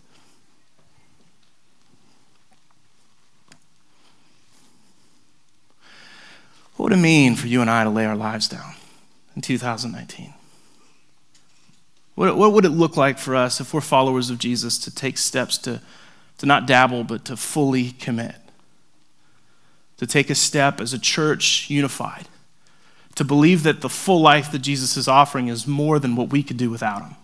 What 6.75 6.85
would 6.89 6.93
it 6.93 7.01
mean 7.01 7.35
for 7.35 7.45
you 7.45 7.61
and 7.61 7.69
I 7.69 7.83
to 7.83 7.91
lay 7.91 8.07
our 8.07 8.15
lives 8.15 8.47
down 8.47 8.73
in 9.35 9.43
2019? 9.43 10.33
What, 12.15 12.37
what 12.37 12.53
would 12.53 12.65
it 12.65 12.69
look 12.69 12.97
like 12.97 13.19
for 13.19 13.35
us 13.35 13.61
if 13.61 13.71
we're 13.71 13.81
followers 13.81 14.31
of 14.31 14.39
Jesus 14.39 14.79
to 14.79 14.89
take 14.89 15.19
steps 15.19 15.59
to, 15.59 15.79
to 16.39 16.47
not 16.47 16.65
dabble, 16.65 17.03
but 17.03 17.23
to 17.25 17.37
fully 17.37 17.91
commit? 17.91 18.37
To 19.97 20.07
take 20.07 20.31
a 20.31 20.35
step 20.35 20.81
as 20.81 20.91
a 20.91 20.97
church 20.97 21.69
unified, 21.69 22.27
to 23.13 23.23
believe 23.23 23.61
that 23.61 23.81
the 23.81 23.89
full 23.89 24.21
life 24.21 24.51
that 24.51 24.63
Jesus 24.63 24.97
is 24.97 25.07
offering 25.07 25.49
is 25.49 25.67
more 25.67 25.99
than 25.99 26.15
what 26.15 26.31
we 26.31 26.41
could 26.41 26.57
do 26.57 26.71
without 26.71 27.03
him. 27.03 27.15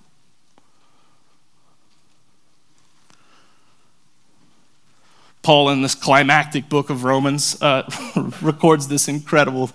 Paul, 5.46 5.70
in 5.70 5.84
this 5.84 5.94
climactic 5.94 6.70
book 6.70 6.90
of 6.90 7.04
Romans, 7.04 7.62
uh, 7.62 7.88
records 8.42 8.88
this 8.88 9.08
incredible 9.08 9.70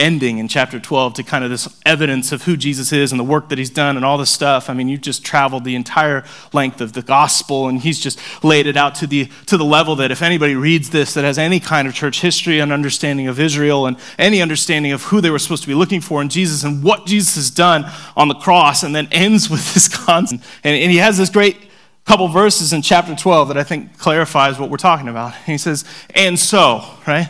ending 0.00 0.38
in 0.38 0.48
chapter 0.48 0.80
12 0.80 1.14
to 1.14 1.22
kind 1.22 1.44
of 1.44 1.50
this 1.50 1.68
evidence 1.86 2.32
of 2.32 2.42
who 2.42 2.56
Jesus 2.56 2.92
is 2.92 3.12
and 3.12 3.20
the 3.20 3.24
work 3.24 3.50
that 3.50 3.58
he's 3.58 3.70
done 3.70 3.94
and 3.94 4.04
all 4.04 4.18
this 4.18 4.32
stuff. 4.32 4.68
I 4.68 4.74
mean, 4.74 4.88
you've 4.88 5.00
just 5.00 5.24
traveled 5.24 5.62
the 5.62 5.76
entire 5.76 6.24
length 6.52 6.80
of 6.80 6.92
the 6.92 7.02
gospel 7.02 7.68
and 7.68 7.78
he's 7.78 8.00
just 8.00 8.18
laid 8.42 8.66
it 8.66 8.76
out 8.76 8.96
to 8.96 9.06
the, 9.06 9.30
to 9.46 9.56
the 9.56 9.64
level 9.64 9.94
that 9.94 10.10
if 10.10 10.22
anybody 10.22 10.56
reads 10.56 10.90
this 10.90 11.14
that 11.14 11.22
has 11.22 11.38
any 11.38 11.60
kind 11.60 11.86
of 11.86 11.94
church 11.94 12.20
history 12.20 12.58
and 12.58 12.72
understanding 12.72 13.28
of 13.28 13.38
Israel 13.38 13.86
and 13.86 13.96
any 14.18 14.42
understanding 14.42 14.90
of 14.90 15.04
who 15.04 15.20
they 15.20 15.30
were 15.30 15.38
supposed 15.38 15.62
to 15.62 15.68
be 15.68 15.74
looking 15.74 16.00
for 16.00 16.20
in 16.20 16.28
Jesus 16.28 16.64
and 16.64 16.82
what 16.82 17.06
Jesus 17.06 17.36
has 17.36 17.48
done 17.48 17.84
on 18.16 18.26
the 18.26 18.34
cross 18.34 18.82
and 18.82 18.92
then 18.92 19.06
ends 19.12 19.48
with 19.48 19.72
this 19.72 19.86
concept. 20.04 20.42
And, 20.64 20.74
and 20.74 20.90
he 20.90 20.96
has 20.96 21.16
this 21.16 21.30
great 21.30 21.69
couple 22.10 22.26
verses 22.26 22.72
in 22.72 22.82
chapter 22.82 23.14
12 23.14 23.46
that 23.46 23.56
I 23.56 23.62
think 23.62 23.96
clarifies 23.96 24.58
what 24.58 24.68
we're 24.68 24.78
talking 24.78 25.06
about. 25.06 25.32
He 25.46 25.56
says, 25.56 25.84
and 26.12 26.36
so, 26.36 26.82
right? 27.06 27.28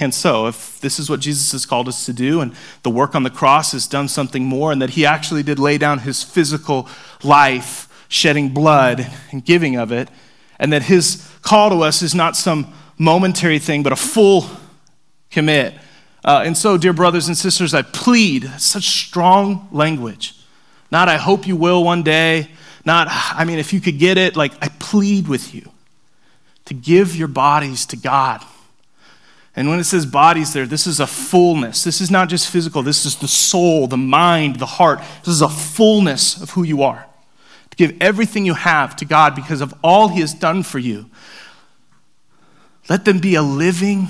And 0.00 0.12
so, 0.12 0.48
if 0.48 0.80
this 0.80 0.98
is 0.98 1.08
what 1.08 1.20
Jesus 1.20 1.52
has 1.52 1.64
called 1.64 1.86
us 1.86 2.04
to 2.06 2.12
do, 2.12 2.40
and 2.40 2.52
the 2.82 2.90
work 2.90 3.14
on 3.14 3.22
the 3.22 3.30
cross 3.30 3.70
has 3.70 3.86
done 3.86 4.08
something 4.08 4.44
more, 4.44 4.72
and 4.72 4.82
that 4.82 4.90
he 4.90 5.06
actually 5.06 5.44
did 5.44 5.60
lay 5.60 5.78
down 5.78 6.00
his 6.00 6.24
physical 6.24 6.88
life, 7.22 7.88
shedding 8.08 8.48
blood 8.48 9.08
and 9.30 9.44
giving 9.44 9.76
of 9.76 9.92
it, 9.92 10.08
and 10.58 10.72
that 10.72 10.82
his 10.82 11.30
call 11.42 11.70
to 11.70 11.82
us 11.82 12.02
is 12.02 12.12
not 12.12 12.34
some 12.34 12.74
momentary 12.98 13.60
thing, 13.60 13.84
but 13.84 13.92
a 13.92 13.96
full 13.96 14.50
commit. 15.30 15.74
Uh, 16.24 16.42
and 16.44 16.58
so, 16.58 16.76
dear 16.76 16.92
brothers 16.92 17.28
and 17.28 17.38
sisters, 17.38 17.72
I 17.72 17.82
plead 17.82 18.50
such 18.58 18.82
strong 18.82 19.68
language. 19.70 20.34
Not, 20.90 21.08
I 21.08 21.18
hope 21.18 21.46
you 21.46 21.54
will 21.54 21.84
one 21.84 22.02
day. 22.02 22.48
Not, 22.88 23.06
I 23.10 23.44
mean, 23.44 23.60
if 23.60 23.72
you 23.72 23.80
could 23.80 23.98
get 24.00 24.18
it, 24.18 24.34
like, 24.34 24.52
I 24.60 24.68
plead 24.80 25.28
with 25.28 25.54
you 25.54 25.70
to 26.64 26.74
give 26.74 27.14
your 27.14 27.28
bodies 27.28 27.86
to 27.86 27.96
God 27.96 28.44
and 29.58 29.68
when 29.68 29.80
it 29.80 29.84
says 29.86 30.06
bodies 30.06 30.52
there, 30.52 30.66
this 30.66 30.86
is 30.86 31.00
a 31.00 31.06
fullness. 31.08 31.82
This 31.82 32.00
is 32.00 32.12
not 32.12 32.28
just 32.28 32.48
physical, 32.48 32.84
this 32.84 33.04
is 33.04 33.16
the 33.16 33.26
soul, 33.26 33.88
the 33.88 33.96
mind, 33.96 34.60
the 34.60 34.66
heart. 34.66 35.00
This 35.24 35.34
is 35.34 35.42
a 35.42 35.48
fullness 35.48 36.40
of 36.40 36.50
who 36.50 36.62
you 36.62 36.84
are. 36.84 37.04
To 37.70 37.76
give 37.76 37.96
everything 38.00 38.46
you 38.46 38.54
have 38.54 38.94
to 38.94 39.04
God 39.04 39.34
because 39.34 39.60
of 39.60 39.74
all 39.82 40.06
He 40.06 40.20
has 40.20 40.32
done 40.32 40.62
for 40.62 40.78
you. 40.78 41.10
Let 42.88 43.04
them 43.04 43.18
be 43.18 43.34
a 43.34 43.42
living 43.42 44.06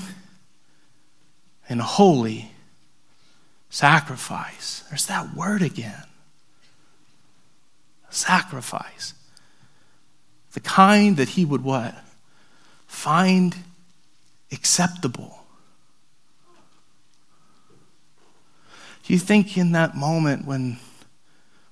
and 1.67 1.81
holy 1.81 2.53
sacrifice. 3.71 4.85
There's 4.91 5.07
that 5.07 5.35
word 5.35 5.63
again. 5.63 6.05
Sacrifice. 8.11 9.15
The 10.53 10.61
kind 10.61 11.17
that 11.17 11.31
he 11.31 11.45
would 11.45 11.63
what? 11.63 11.95
Find 12.87 13.55
acceptable. 14.51 15.45
Do 19.05 19.13
you 19.13 19.19
think 19.19 19.57
in 19.57 19.73
that 19.73 19.97
moment 19.97 20.47
when 20.47 20.79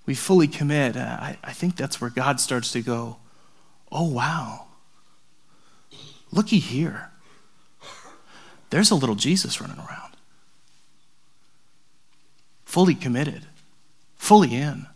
we 0.06 0.14
fully 0.14 0.48
commit, 0.48 0.96
uh, 0.96 1.00
I, 1.20 1.36
I 1.42 1.52
think 1.52 1.76
that's 1.76 2.00
where 2.00 2.10
God 2.10 2.40
starts 2.40 2.72
to 2.72 2.80
go, 2.80 3.16
oh, 3.90 4.08
wow, 4.08 4.66
looky 6.32 6.58
here. 6.58 7.10
There's 8.70 8.90
a 8.90 8.94
little 8.94 9.14
Jesus 9.14 9.60
running 9.60 9.78
around. 9.78 10.16
Fully 12.64 12.94
committed, 12.94 13.46
fully 14.16 14.54
in. 14.54 14.86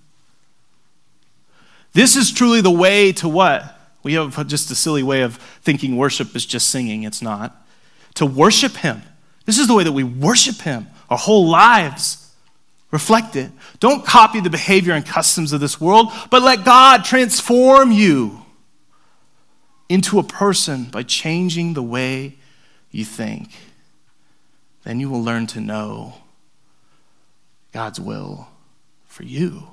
This 1.93 2.17
is 2.17 2.33
truly 2.33 2.61
the 2.61 2.71
way 2.71 3.13
to 3.13 3.29
what? 3.29 3.79
We 4.03 4.15
have 4.15 4.47
just 4.47 4.71
a 4.71 4.75
silly 4.75 5.03
way 5.03 5.23
of 5.23 5.37
thinking 5.63 5.97
worship 5.97 6.35
is 6.35 6.47
just 6.47 6.71
singing. 6.71 7.03
It's 7.03 7.21
not. 7.21 7.57
To 8.15 8.27
worship 8.27 8.77
Him. 8.77 9.03
This 9.45 9.59
is 9.59 9.67
the 9.67 9.75
way 9.75 9.85
that 9.85 9.93
we 9.93 10.05
worship 10.05 10.57
Him 10.57 10.87
our 11.09 11.19
whole 11.19 11.49
lives. 11.49 12.33
Reflect 12.91 13.37
it. 13.37 13.51
Don't 13.79 14.05
copy 14.05 14.41
the 14.41 14.51
behavior 14.51 14.95
and 14.95 15.05
customs 15.05 15.53
of 15.53 15.61
this 15.61 15.81
world, 15.81 16.13
but 16.31 16.43
let 16.43 16.65
God 16.65 17.05
transform 17.05 17.93
you 17.93 18.43
into 19.89 20.19
a 20.19 20.23
person 20.23 20.85
by 20.85 21.03
changing 21.03 21.75
the 21.75 21.83
way 21.83 22.37
you 22.91 23.05
think. 23.05 23.51
Then 24.85 24.99
you 24.99 25.11
will 25.11 25.23
learn 25.23 25.47
to 25.49 25.61
know 25.61 26.15
God's 27.73 28.01
will 28.01 28.49
for 29.07 29.25
you, 29.25 29.69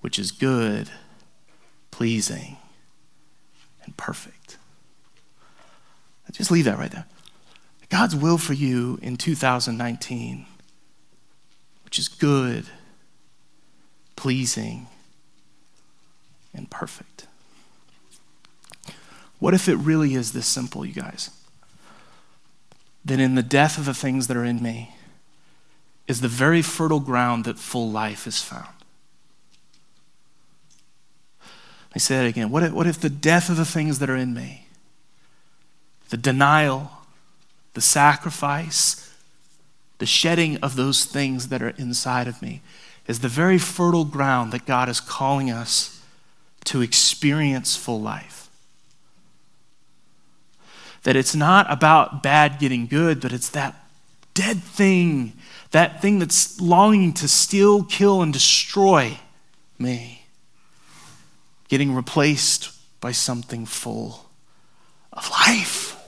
which 0.00 0.18
is 0.18 0.30
good, 0.30 0.90
pleasing, 2.02 2.56
and 3.84 3.96
perfect. 3.96 4.56
Just 6.32 6.50
leave 6.50 6.64
that 6.64 6.78
right 6.78 6.90
there. 6.90 7.06
God's 7.90 8.16
will 8.16 8.38
for 8.38 8.54
you 8.54 8.98
in 9.02 9.16
2019 9.16 10.46
which 11.84 12.00
is 12.00 12.08
good, 12.08 12.64
pleasing, 14.16 14.88
and 16.52 16.68
perfect. 16.70 17.28
What 19.38 19.54
if 19.54 19.68
it 19.68 19.76
really 19.76 20.14
is 20.14 20.32
this 20.32 20.48
simple, 20.48 20.84
you 20.84 20.94
guys? 20.94 21.30
That 23.04 23.20
in 23.20 23.36
the 23.36 23.44
death 23.44 23.78
of 23.78 23.84
the 23.84 23.94
things 23.94 24.26
that 24.26 24.36
are 24.36 24.44
in 24.44 24.60
me 24.60 24.96
is 26.08 26.20
the 26.20 26.26
very 26.26 26.62
fertile 26.62 26.98
ground 26.98 27.44
that 27.44 27.60
full 27.60 27.92
life 27.92 28.26
is 28.26 28.42
found. 28.42 28.81
I 31.94 31.98
say 31.98 32.16
that 32.16 32.26
again. 32.26 32.50
What 32.50 32.62
if, 32.62 32.72
what 32.72 32.86
if 32.86 33.00
the 33.00 33.10
death 33.10 33.48
of 33.48 33.56
the 33.56 33.64
things 33.64 33.98
that 33.98 34.08
are 34.08 34.16
in 34.16 34.32
me, 34.32 34.66
the 36.08 36.16
denial, 36.16 36.90
the 37.74 37.80
sacrifice, 37.80 39.10
the 39.98 40.06
shedding 40.06 40.56
of 40.58 40.76
those 40.76 41.04
things 41.04 41.48
that 41.48 41.62
are 41.62 41.70
inside 41.70 42.28
of 42.28 42.42
me 42.42 42.60
is 43.06 43.20
the 43.20 43.28
very 43.28 43.58
fertile 43.58 44.04
ground 44.04 44.52
that 44.52 44.66
God 44.66 44.88
is 44.88 45.00
calling 45.00 45.50
us 45.50 46.02
to 46.64 46.80
experience 46.80 47.76
full 47.76 48.00
life. 48.00 48.48
That 51.02 51.16
it's 51.16 51.34
not 51.34 51.70
about 51.70 52.22
bad 52.22 52.58
getting 52.58 52.86
good, 52.86 53.20
but 53.20 53.32
it's 53.32 53.50
that 53.50 53.74
dead 54.34 54.62
thing, 54.62 55.32
that 55.72 56.00
thing 56.00 56.18
that's 56.18 56.60
longing 56.60 57.12
to 57.14 57.28
steal, 57.28 57.84
kill, 57.84 58.22
and 58.22 58.32
destroy 58.32 59.18
me, 59.78 60.21
getting 61.72 61.94
replaced 61.94 62.70
by 63.00 63.12
something 63.12 63.64
full 63.64 64.26
of 65.10 65.30
life. 65.30 65.98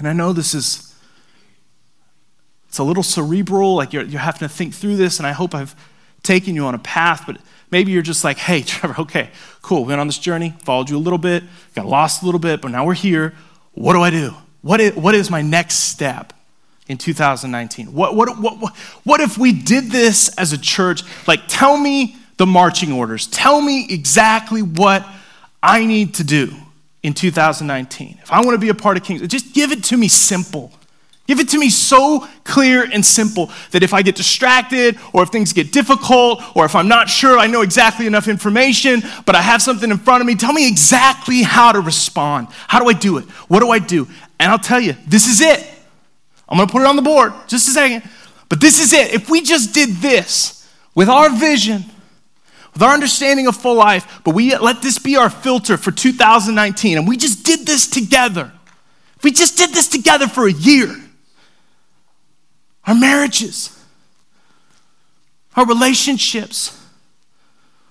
And 0.00 0.08
I 0.08 0.12
know 0.12 0.32
this 0.32 0.52
is, 0.52 0.92
it's 2.68 2.78
a 2.78 2.82
little 2.82 3.04
cerebral, 3.04 3.76
like 3.76 3.92
you're, 3.92 4.02
you're 4.02 4.20
having 4.20 4.40
to 4.40 4.48
think 4.48 4.74
through 4.74 4.96
this, 4.96 5.18
and 5.18 5.28
I 5.28 5.30
hope 5.30 5.54
I've 5.54 5.76
taken 6.24 6.56
you 6.56 6.64
on 6.64 6.74
a 6.74 6.80
path, 6.80 7.22
but 7.24 7.40
maybe 7.70 7.92
you're 7.92 8.02
just 8.02 8.24
like, 8.24 8.38
hey, 8.38 8.62
Trevor, 8.66 9.02
okay, 9.02 9.30
cool, 9.62 9.84
went 9.84 10.00
on 10.00 10.08
this 10.08 10.18
journey, 10.18 10.54
followed 10.64 10.90
you 10.90 10.96
a 10.96 10.98
little 10.98 11.20
bit, 11.20 11.44
got 11.76 11.86
lost 11.86 12.22
a 12.22 12.24
little 12.24 12.40
bit, 12.40 12.60
but 12.60 12.72
now 12.72 12.84
we're 12.84 12.94
here. 12.94 13.32
What 13.74 13.92
do 13.92 14.02
I 14.02 14.10
do? 14.10 14.34
What 14.60 14.80
is, 14.80 14.96
what 14.96 15.14
is 15.14 15.30
my 15.30 15.42
next 15.42 15.76
step? 15.76 16.32
In 16.88 16.98
2019? 16.98 17.92
What, 17.92 18.14
what, 18.14 18.38
what, 18.38 18.76
what 19.04 19.20
if 19.20 19.38
we 19.38 19.52
did 19.52 19.90
this 19.90 20.28
as 20.36 20.52
a 20.52 20.58
church? 20.58 21.02
Like, 21.26 21.42
tell 21.48 21.76
me 21.76 22.16
the 22.36 22.46
marching 22.46 22.92
orders. 22.92 23.26
Tell 23.26 23.60
me 23.60 23.86
exactly 23.90 24.62
what 24.62 25.06
I 25.62 25.84
need 25.84 26.14
to 26.14 26.24
do 26.24 26.54
in 27.02 27.14
2019, 27.14 28.18
if 28.22 28.32
I 28.32 28.40
want 28.40 28.54
to 28.54 28.58
be 28.58 28.70
a 28.70 28.74
part 28.74 28.96
of 28.96 29.04
Kings, 29.04 29.26
just 29.28 29.54
give 29.54 29.70
it 29.70 29.84
to 29.84 29.96
me 29.96 30.08
simple. 30.08 30.72
Give 31.26 31.40
it 31.40 31.50
to 31.50 31.58
me 31.58 31.68
so 31.68 32.26
clear 32.42 32.84
and 32.84 33.04
simple 33.04 33.50
that 33.70 33.82
if 33.82 33.92
I 33.92 34.00
get 34.00 34.16
distracted 34.16 34.98
or 35.12 35.22
if 35.22 35.28
things 35.28 35.52
get 35.52 35.72
difficult 35.72 36.42
or 36.56 36.64
if 36.64 36.74
I'm 36.74 36.88
not 36.88 37.08
sure 37.08 37.38
I 37.38 37.46
know 37.46 37.60
exactly 37.60 38.06
enough 38.06 38.28
information, 38.28 39.02
but 39.26 39.36
I 39.36 39.42
have 39.42 39.60
something 39.60 39.90
in 39.90 39.98
front 39.98 40.22
of 40.22 40.26
me, 40.26 40.34
tell 40.36 40.54
me 40.54 40.66
exactly 40.66 41.42
how 41.42 41.72
to 41.72 41.80
respond. 41.80 42.48
How 42.66 42.80
do 42.80 42.88
I 42.88 42.94
do 42.94 43.18
it? 43.18 43.26
What 43.48 43.60
do 43.60 43.70
I 43.70 43.78
do? 43.78 44.08
And 44.40 44.50
I'll 44.50 44.58
tell 44.58 44.80
you, 44.80 44.96
this 45.06 45.26
is 45.26 45.40
it. 45.40 45.77
I'm 46.48 46.56
going 46.56 46.68
to 46.68 46.72
put 46.72 46.82
it 46.82 46.86
on 46.86 46.96
the 46.96 47.02
board 47.02 47.32
just 47.46 47.68
a 47.68 47.72
second. 47.72 48.08
But 48.48 48.60
this 48.60 48.80
is 48.80 48.92
it. 48.92 49.12
If 49.12 49.28
we 49.28 49.42
just 49.42 49.74
did 49.74 49.90
this 49.96 50.66
with 50.94 51.08
our 51.08 51.30
vision, 51.30 51.84
with 52.72 52.82
our 52.82 52.94
understanding 52.94 53.46
of 53.46 53.56
full 53.56 53.74
life, 53.74 54.20
but 54.24 54.34
we 54.34 54.56
let 54.56 54.80
this 54.82 54.98
be 54.98 55.16
our 55.16 55.28
filter 55.28 55.76
for 55.76 55.90
2019. 55.90 56.96
And 56.96 57.06
we 57.06 57.16
just 57.16 57.44
did 57.44 57.66
this 57.66 57.86
together. 57.86 58.52
If 59.16 59.24
We 59.24 59.32
just 59.32 59.58
did 59.58 59.70
this 59.70 59.88
together 59.88 60.28
for 60.28 60.46
a 60.46 60.52
year. 60.52 60.96
Our 62.86 62.94
marriages, 62.94 63.78
our 65.54 65.66
relationships, 65.66 66.74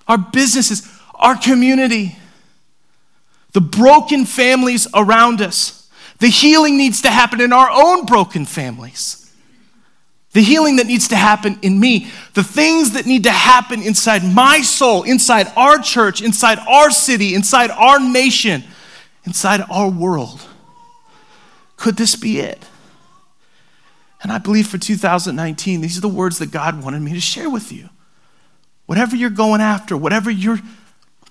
our 0.08 0.18
businesses, 0.18 0.90
our 1.14 1.36
community, 1.36 2.16
the 3.52 3.60
broken 3.60 4.24
families 4.24 4.88
around 4.94 5.40
us. 5.40 5.77
The 6.18 6.28
healing 6.28 6.76
needs 6.76 7.02
to 7.02 7.10
happen 7.10 7.40
in 7.40 7.52
our 7.52 7.70
own 7.70 8.04
broken 8.04 8.44
families 8.44 9.18
the 10.32 10.44
healing 10.44 10.76
that 10.76 10.86
needs 10.86 11.08
to 11.08 11.16
happen 11.16 11.58
in 11.62 11.80
me, 11.80 12.08
the 12.34 12.44
things 12.44 12.92
that 12.92 13.06
need 13.06 13.24
to 13.24 13.30
happen 13.32 13.82
inside 13.82 14.22
my 14.22 14.60
soul, 14.60 15.02
inside 15.02 15.50
our 15.56 15.78
church, 15.78 16.20
inside 16.20 16.58
our 16.68 16.90
city, 16.90 17.34
inside 17.34 17.70
our 17.70 17.98
nation, 17.98 18.62
inside 19.24 19.62
our 19.70 19.90
world. 19.90 20.46
Could 21.76 21.96
this 21.96 22.14
be 22.14 22.40
it? 22.40 22.64
And 24.22 24.30
I 24.30 24.38
believe 24.38 24.66
for 24.66 24.78
2019, 24.78 25.80
these 25.80 25.96
are 25.96 26.02
the 26.02 26.08
words 26.08 26.38
that 26.38 26.50
God 26.50 26.82
wanted 26.84 27.00
me 27.00 27.14
to 27.14 27.20
share 27.20 27.48
with 27.48 27.72
you. 27.72 27.88
Whatever 28.86 29.16
you're 29.16 29.30
going 29.30 29.60
after, 29.60 29.96
whatever 29.96 30.30
you're, 30.30 30.60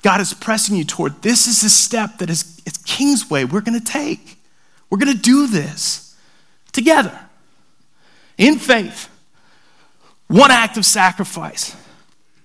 God 0.02 0.22
is 0.22 0.34
pressing 0.34 0.76
you 0.76 0.84
toward, 0.84 1.22
this 1.22 1.48
is 1.48 1.64
a 1.64 1.70
step 1.70 2.18
that 2.18 2.30
is 2.30 2.62
it's 2.66 2.78
Kingsway 2.80 3.44
we're 3.44 3.62
going 3.62 3.80
to 3.80 3.86
take. 3.86 4.37
We're 4.90 4.98
going 4.98 5.16
to 5.16 5.22
do 5.22 5.48
this 5.48 6.16
together 6.72 7.18
in 8.38 8.60
faith, 8.60 9.10
one 10.28 10.52
act 10.52 10.78
of 10.78 10.86
sacrifice 10.86 11.76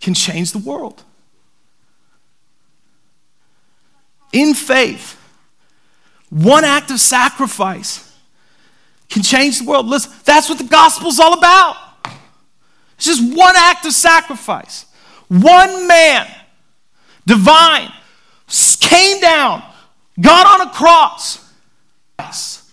can 0.01 0.15
change 0.15 0.53
the 0.53 0.59
world. 0.59 1.03
In 4.33 4.55
faith, 4.55 5.21
one 6.31 6.65
act 6.65 6.91
of 6.91 6.99
sacrifice 6.99 8.11
can 9.11 9.23
change 9.23 9.59
the 9.59 9.67
world. 9.67 9.87
Listen, 9.87 10.13
that's 10.25 10.49
what 10.49 10.57
the 10.57 10.65
gospel's 10.65 11.21
all 11.21 11.35
about. 11.35 11.77
It's 12.97 13.05
just 13.05 13.37
one 13.37 13.55
act 13.57 13.85
of 13.85 13.93
sacrifice. 13.93 14.87
One 15.29 15.87
man, 15.87 16.27
divine, 17.27 17.93
came 18.81 19.21
down, 19.21 19.63
got 20.21 20.61
on 20.61 20.67
a 20.67 20.71
cross. 20.71 21.42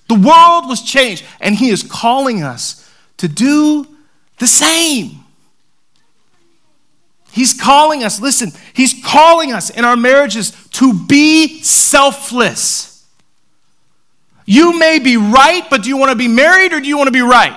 The 0.08 0.16
world 0.16 0.68
was 0.68 0.82
changed, 0.82 1.24
and 1.40 1.56
he 1.56 1.70
is 1.70 1.84
calling 1.84 2.42
us 2.42 2.92
to 3.18 3.28
do 3.28 3.86
the 4.40 4.48
same. 4.48 5.24
He's 7.32 7.54
calling 7.54 8.04
us, 8.04 8.20
listen, 8.20 8.52
he's 8.74 9.04
calling 9.06 9.54
us 9.54 9.70
in 9.70 9.86
our 9.86 9.96
marriages 9.96 10.52
to 10.72 10.94
be 11.06 11.62
selfless. 11.62 13.06
You 14.46 14.80
may 14.80 14.98
be 14.98 15.16
right, 15.16 15.64
but 15.70 15.84
do 15.84 15.90
you 15.90 15.98
want 15.98 16.10
to 16.10 16.16
be 16.16 16.28
married 16.28 16.74
or 16.74 16.80
do 16.80 16.88
you 16.88 16.98
want 16.98 17.08
to 17.08 17.12
be 17.12 17.22
right? 17.22 17.56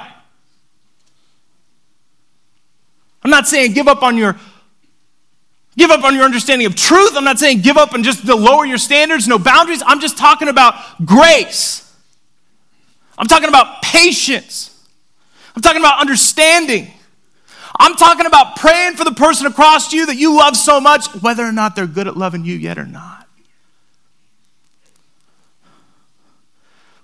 I'm 3.23 3.31
not 3.31 3.47
saying 3.47 3.73
give 3.73 3.89
up 3.89 4.03
on 4.03 4.19
your 4.19 4.37
give 5.77 5.91
up 5.91 6.05
on 6.05 6.15
your 6.15 6.25
understanding 6.25 6.67
of 6.67 6.75
truth. 6.75 7.17
I'm 7.17 7.25
not 7.25 7.39
saying 7.39 7.63
give 7.63 7.79
up 7.79 7.95
and 7.95 8.05
just 8.05 8.25
lower 8.27 8.67
your 8.67 8.79
standards, 8.79 9.27
no 9.27 9.39
boundaries. 9.39 9.83
I'm 9.87 10.01
just 10.01 10.19
talking 10.19 10.49
about 10.49 10.75
grace. 11.07 11.82
I'm 13.19 13.27
talking 13.27 13.49
about 13.49 13.83
patience. 13.83 14.69
I'm 15.55 15.63
talking 15.63 15.81
about 15.81 16.01
understanding. 16.01 16.91
I'm 17.79 17.95
talking 17.95 18.27
about 18.27 18.57
praying 18.57 18.97
for 18.97 19.05
the 19.05 19.13
person 19.13 19.47
across 19.47 19.93
you 19.93 20.07
that 20.07 20.17
you 20.17 20.37
love 20.37 20.57
so 20.57 20.81
much, 20.81 21.07
whether 21.23 21.45
or 21.45 21.53
not 21.53 21.77
they're 21.77 21.87
good 21.87 22.07
at 22.07 22.17
loving 22.17 22.45
you 22.45 22.55
yet 22.55 22.79
or 22.79 22.87
not. 22.87 23.29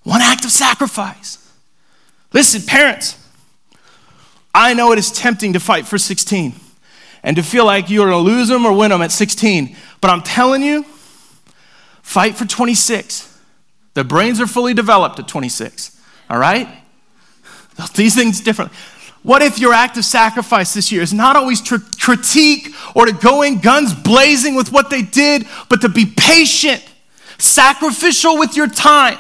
One 0.03 0.23
act 0.23 0.45
of 0.45 0.51
sacrifice. 0.51 1.53
Listen, 2.33 2.63
parents, 2.63 3.19
I 4.55 4.75
know 4.75 4.93
it 4.93 4.99
is 4.99 5.11
tempting 5.11 5.53
to 5.53 5.61
fight 5.61 5.87
for 5.87 5.99
16 5.99 6.55
and 7.23 7.37
to 7.37 7.43
feel 7.43 7.65
like 7.65 7.91
you're 7.91 8.09
going 8.09 8.25
to 8.25 8.31
lose 8.31 8.49
them 8.49 8.65
or 8.65 8.73
win 8.73 8.91
them 8.91 9.03
at 9.03 9.13
16, 9.13 9.77
but 10.01 10.11
I'm 10.11 10.23
telling 10.23 10.63
you, 10.63 10.85
fight 12.03 12.37
for 12.37 12.45
26. 12.45 13.39
The 13.95 14.05
brains 14.05 14.41
are 14.41 14.47
fully 14.47 14.75
developed 14.75 15.19
at 15.19 15.29
26, 15.29 15.98
all 16.29 16.39
right? 16.39 16.69
These 17.95 18.15
things 18.15 18.41
different. 18.41 18.73
What 19.23 19.43
if 19.43 19.59
your 19.59 19.75
act 19.75 19.97
of 19.97 20.05
sacrifice 20.05 20.75
this 20.75 20.93
year 20.93 21.03
is 21.03 21.13
not 21.13 21.37
always 21.37 21.61
to 21.63 21.81
critique 22.01 22.69
or 22.95 23.07
to 23.07 23.13
go 23.13 23.43
in 23.43 23.61
guns 23.61 23.93
blazing 23.93 24.55
with 24.55 24.73
what 24.73 24.91
they 24.91 25.03
did, 25.03 25.47
but 25.69 25.81
to 25.83 25.89
be 25.89 26.07
patient, 26.07 26.85
sacrificial 27.37 28.39
with 28.39 28.57
your 28.57 28.69
time, 28.69 29.19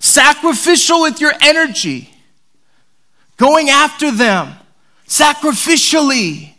sacrificial 0.00 1.02
with 1.02 1.20
your 1.20 1.32
energy, 1.40 2.10
going 3.36 3.70
after 3.70 4.10
them 4.10 4.54
sacrificially 5.06 6.54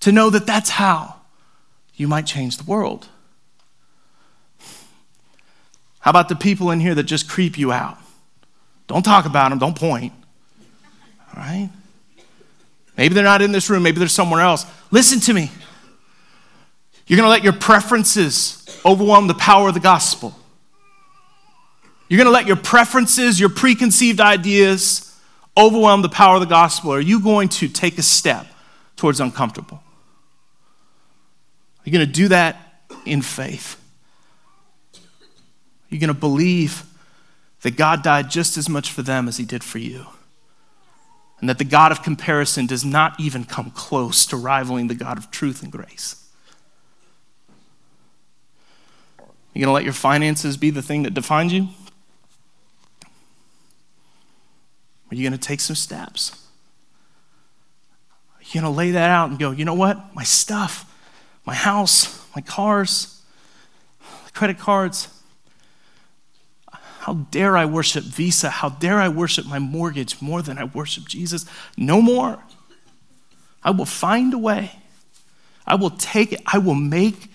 to 0.00 0.12
know 0.12 0.30
that 0.30 0.46
that's 0.46 0.70
how 0.70 1.16
you 1.94 2.06
might 2.06 2.26
change 2.26 2.58
the 2.58 2.64
world? 2.64 3.08
How 6.00 6.10
about 6.10 6.28
the 6.28 6.36
people 6.36 6.70
in 6.70 6.80
here 6.80 6.94
that 6.94 7.04
just 7.04 7.28
creep 7.28 7.56
you 7.56 7.72
out? 7.72 7.98
Don't 8.92 9.02
talk 9.02 9.24
about 9.24 9.48
them, 9.48 9.58
don't 9.58 9.74
point. 9.74 10.12
All 11.34 11.42
right? 11.42 11.70
Maybe 12.94 13.14
they're 13.14 13.24
not 13.24 13.40
in 13.40 13.50
this 13.50 13.70
room, 13.70 13.82
maybe 13.82 13.98
they're 13.98 14.06
somewhere 14.06 14.42
else. 14.42 14.66
Listen 14.90 15.18
to 15.20 15.32
me. 15.32 15.50
You're 17.06 17.16
going 17.16 17.24
to 17.24 17.30
let 17.30 17.42
your 17.42 17.54
preferences 17.54 18.78
overwhelm 18.84 19.28
the 19.28 19.34
power 19.34 19.68
of 19.68 19.72
the 19.72 19.80
gospel. 19.80 20.38
You're 22.10 22.18
going 22.18 22.26
to 22.26 22.32
let 22.32 22.46
your 22.46 22.56
preferences, 22.56 23.40
your 23.40 23.48
preconceived 23.48 24.20
ideas 24.20 25.18
overwhelm 25.56 26.02
the 26.02 26.10
power 26.10 26.34
of 26.34 26.40
the 26.40 26.46
gospel. 26.46 26.92
Are 26.92 27.00
you 27.00 27.18
going 27.18 27.48
to 27.48 27.68
take 27.68 27.96
a 27.96 28.02
step 28.02 28.46
towards 28.96 29.20
uncomfortable? 29.20 29.78
Are 31.78 31.82
You're 31.86 31.94
going 31.94 32.06
to 32.06 32.12
do 32.12 32.28
that 32.28 32.84
in 33.06 33.22
faith. 33.22 33.80
Are 34.94 34.98
You're 35.88 36.00
going 36.00 36.08
to 36.08 36.20
believe 36.20 36.84
that 37.62 37.76
God 37.76 38.02
died 38.02 38.30
just 38.30 38.56
as 38.56 38.68
much 38.68 38.90
for 38.90 39.02
them 39.02 39.28
as 39.28 39.36
he 39.36 39.44
did 39.44 39.64
for 39.64 39.78
you 39.78 40.06
and 41.42 41.48
that 41.48 41.58
the 41.58 41.64
God 41.64 41.90
of 41.90 42.04
comparison 42.04 42.66
does 42.66 42.84
not 42.84 43.18
even 43.18 43.44
come 43.44 43.72
close 43.72 44.24
to 44.26 44.36
rivaling 44.36 44.86
the 44.86 44.94
God 44.94 45.18
of 45.18 45.32
truth 45.32 45.60
and 45.60 45.72
grace. 45.72 46.30
You 49.52 49.60
gonna 49.60 49.72
let 49.72 49.82
your 49.82 49.92
finances 49.92 50.56
be 50.56 50.70
the 50.70 50.82
thing 50.82 51.02
that 51.02 51.14
defines 51.14 51.52
you? 51.52 51.68
Are 55.10 55.16
you 55.16 55.24
gonna 55.24 55.36
take 55.36 55.60
some 55.60 55.74
steps? 55.74 56.46
Are 58.38 58.42
you 58.44 58.60
gonna 58.60 58.72
lay 58.72 58.92
that 58.92 59.10
out 59.10 59.30
and 59.30 59.38
go, 59.38 59.50
you 59.50 59.64
know 59.64 59.74
what? 59.74 60.14
My 60.14 60.22
stuff, 60.22 60.88
my 61.44 61.54
house, 61.54 62.24
my 62.36 62.40
cars, 62.40 63.20
credit 64.32 64.60
cards, 64.60 65.08
how 67.02 67.14
dare 67.14 67.56
I 67.56 67.64
worship 67.64 68.04
Visa? 68.04 68.48
How 68.48 68.68
dare 68.68 69.00
I 69.00 69.08
worship 69.08 69.44
my 69.44 69.58
mortgage 69.58 70.22
more 70.22 70.40
than 70.40 70.56
I 70.56 70.62
worship 70.62 71.08
Jesus? 71.08 71.44
No 71.76 72.00
more. 72.00 72.40
I 73.64 73.72
will 73.72 73.86
find 73.86 74.32
a 74.32 74.38
way. 74.38 74.70
I 75.66 75.74
will 75.74 75.90
take 75.90 76.32
it. 76.32 76.40
I 76.46 76.58
will 76.58 76.76
make 76.76 77.28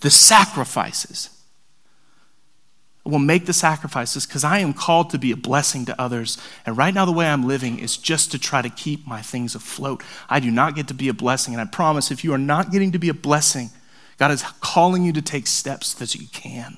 the 0.00 0.10
sacrifices. 0.10 1.30
I 3.06 3.08
will 3.08 3.18
make 3.18 3.46
the 3.46 3.54
sacrifices 3.54 4.26
because 4.26 4.44
I 4.44 4.58
am 4.58 4.74
called 4.74 5.08
to 5.10 5.18
be 5.18 5.32
a 5.32 5.36
blessing 5.36 5.86
to 5.86 5.98
others. 5.98 6.36
And 6.66 6.76
right 6.76 6.92
now, 6.92 7.06
the 7.06 7.12
way 7.12 7.26
I'm 7.26 7.48
living 7.48 7.78
is 7.78 7.96
just 7.96 8.32
to 8.32 8.38
try 8.38 8.60
to 8.60 8.68
keep 8.68 9.06
my 9.06 9.22
things 9.22 9.54
afloat. 9.54 10.02
I 10.28 10.40
do 10.40 10.50
not 10.50 10.74
get 10.74 10.88
to 10.88 10.94
be 10.94 11.08
a 11.08 11.14
blessing. 11.14 11.54
And 11.54 11.60
I 11.62 11.64
promise 11.64 12.10
if 12.10 12.22
you 12.22 12.34
are 12.34 12.38
not 12.38 12.70
getting 12.70 12.92
to 12.92 12.98
be 12.98 13.08
a 13.08 13.14
blessing, 13.14 13.70
God 14.18 14.30
is 14.30 14.42
calling 14.60 15.04
you 15.04 15.14
to 15.14 15.22
take 15.22 15.46
steps 15.46 15.94
that 15.94 16.14
you 16.14 16.26
can 16.34 16.76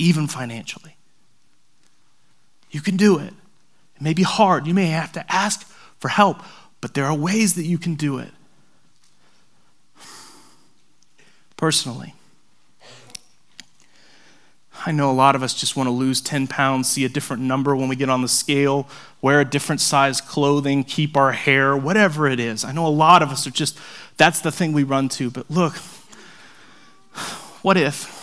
even 0.00 0.26
financially. 0.26 0.96
You 2.70 2.80
can 2.80 2.96
do 2.96 3.18
it. 3.18 3.34
It 3.96 4.02
may 4.02 4.14
be 4.14 4.22
hard. 4.22 4.66
You 4.66 4.74
may 4.74 4.86
have 4.86 5.12
to 5.12 5.32
ask 5.32 5.68
for 5.98 6.08
help, 6.08 6.38
but 6.80 6.94
there 6.94 7.04
are 7.04 7.14
ways 7.14 7.54
that 7.54 7.64
you 7.64 7.78
can 7.78 7.94
do 7.94 8.18
it. 8.18 8.30
Personally, 11.56 12.14
I 14.86 14.92
know 14.92 15.10
a 15.10 15.12
lot 15.12 15.36
of 15.36 15.42
us 15.42 15.52
just 15.52 15.76
want 15.76 15.88
to 15.88 15.90
lose 15.90 16.22
10 16.22 16.46
pounds, 16.46 16.88
see 16.88 17.04
a 17.04 17.08
different 17.10 17.42
number 17.42 17.76
when 17.76 17.88
we 17.88 17.96
get 17.96 18.08
on 18.08 18.22
the 18.22 18.28
scale, 18.28 18.88
wear 19.20 19.40
a 19.40 19.44
different 19.44 19.82
size 19.82 20.22
clothing, 20.22 20.84
keep 20.84 21.18
our 21.18 21.32
hair, 21.32 21.76
whatever 21.76 22.26
it 22.26 22.40
is. 22.40 22.64
I 22.64 22.72
know 22.72 22.86
a 22.86 22.88
lot 22.88 23.20
of 23.22 23.28
us 23.28 23.46
are 23.46 23.50
just, 23.50 23.78
that's 24.16 24.40
the 24.40 24.50
thing 24.50 24.72
we 24.72 24.84
run 24.84 25.10
to. 25.10 25.30
But 25.30 25.50
look, 25.50 25.76
what 27.60 27.76
if? 27.76 28.19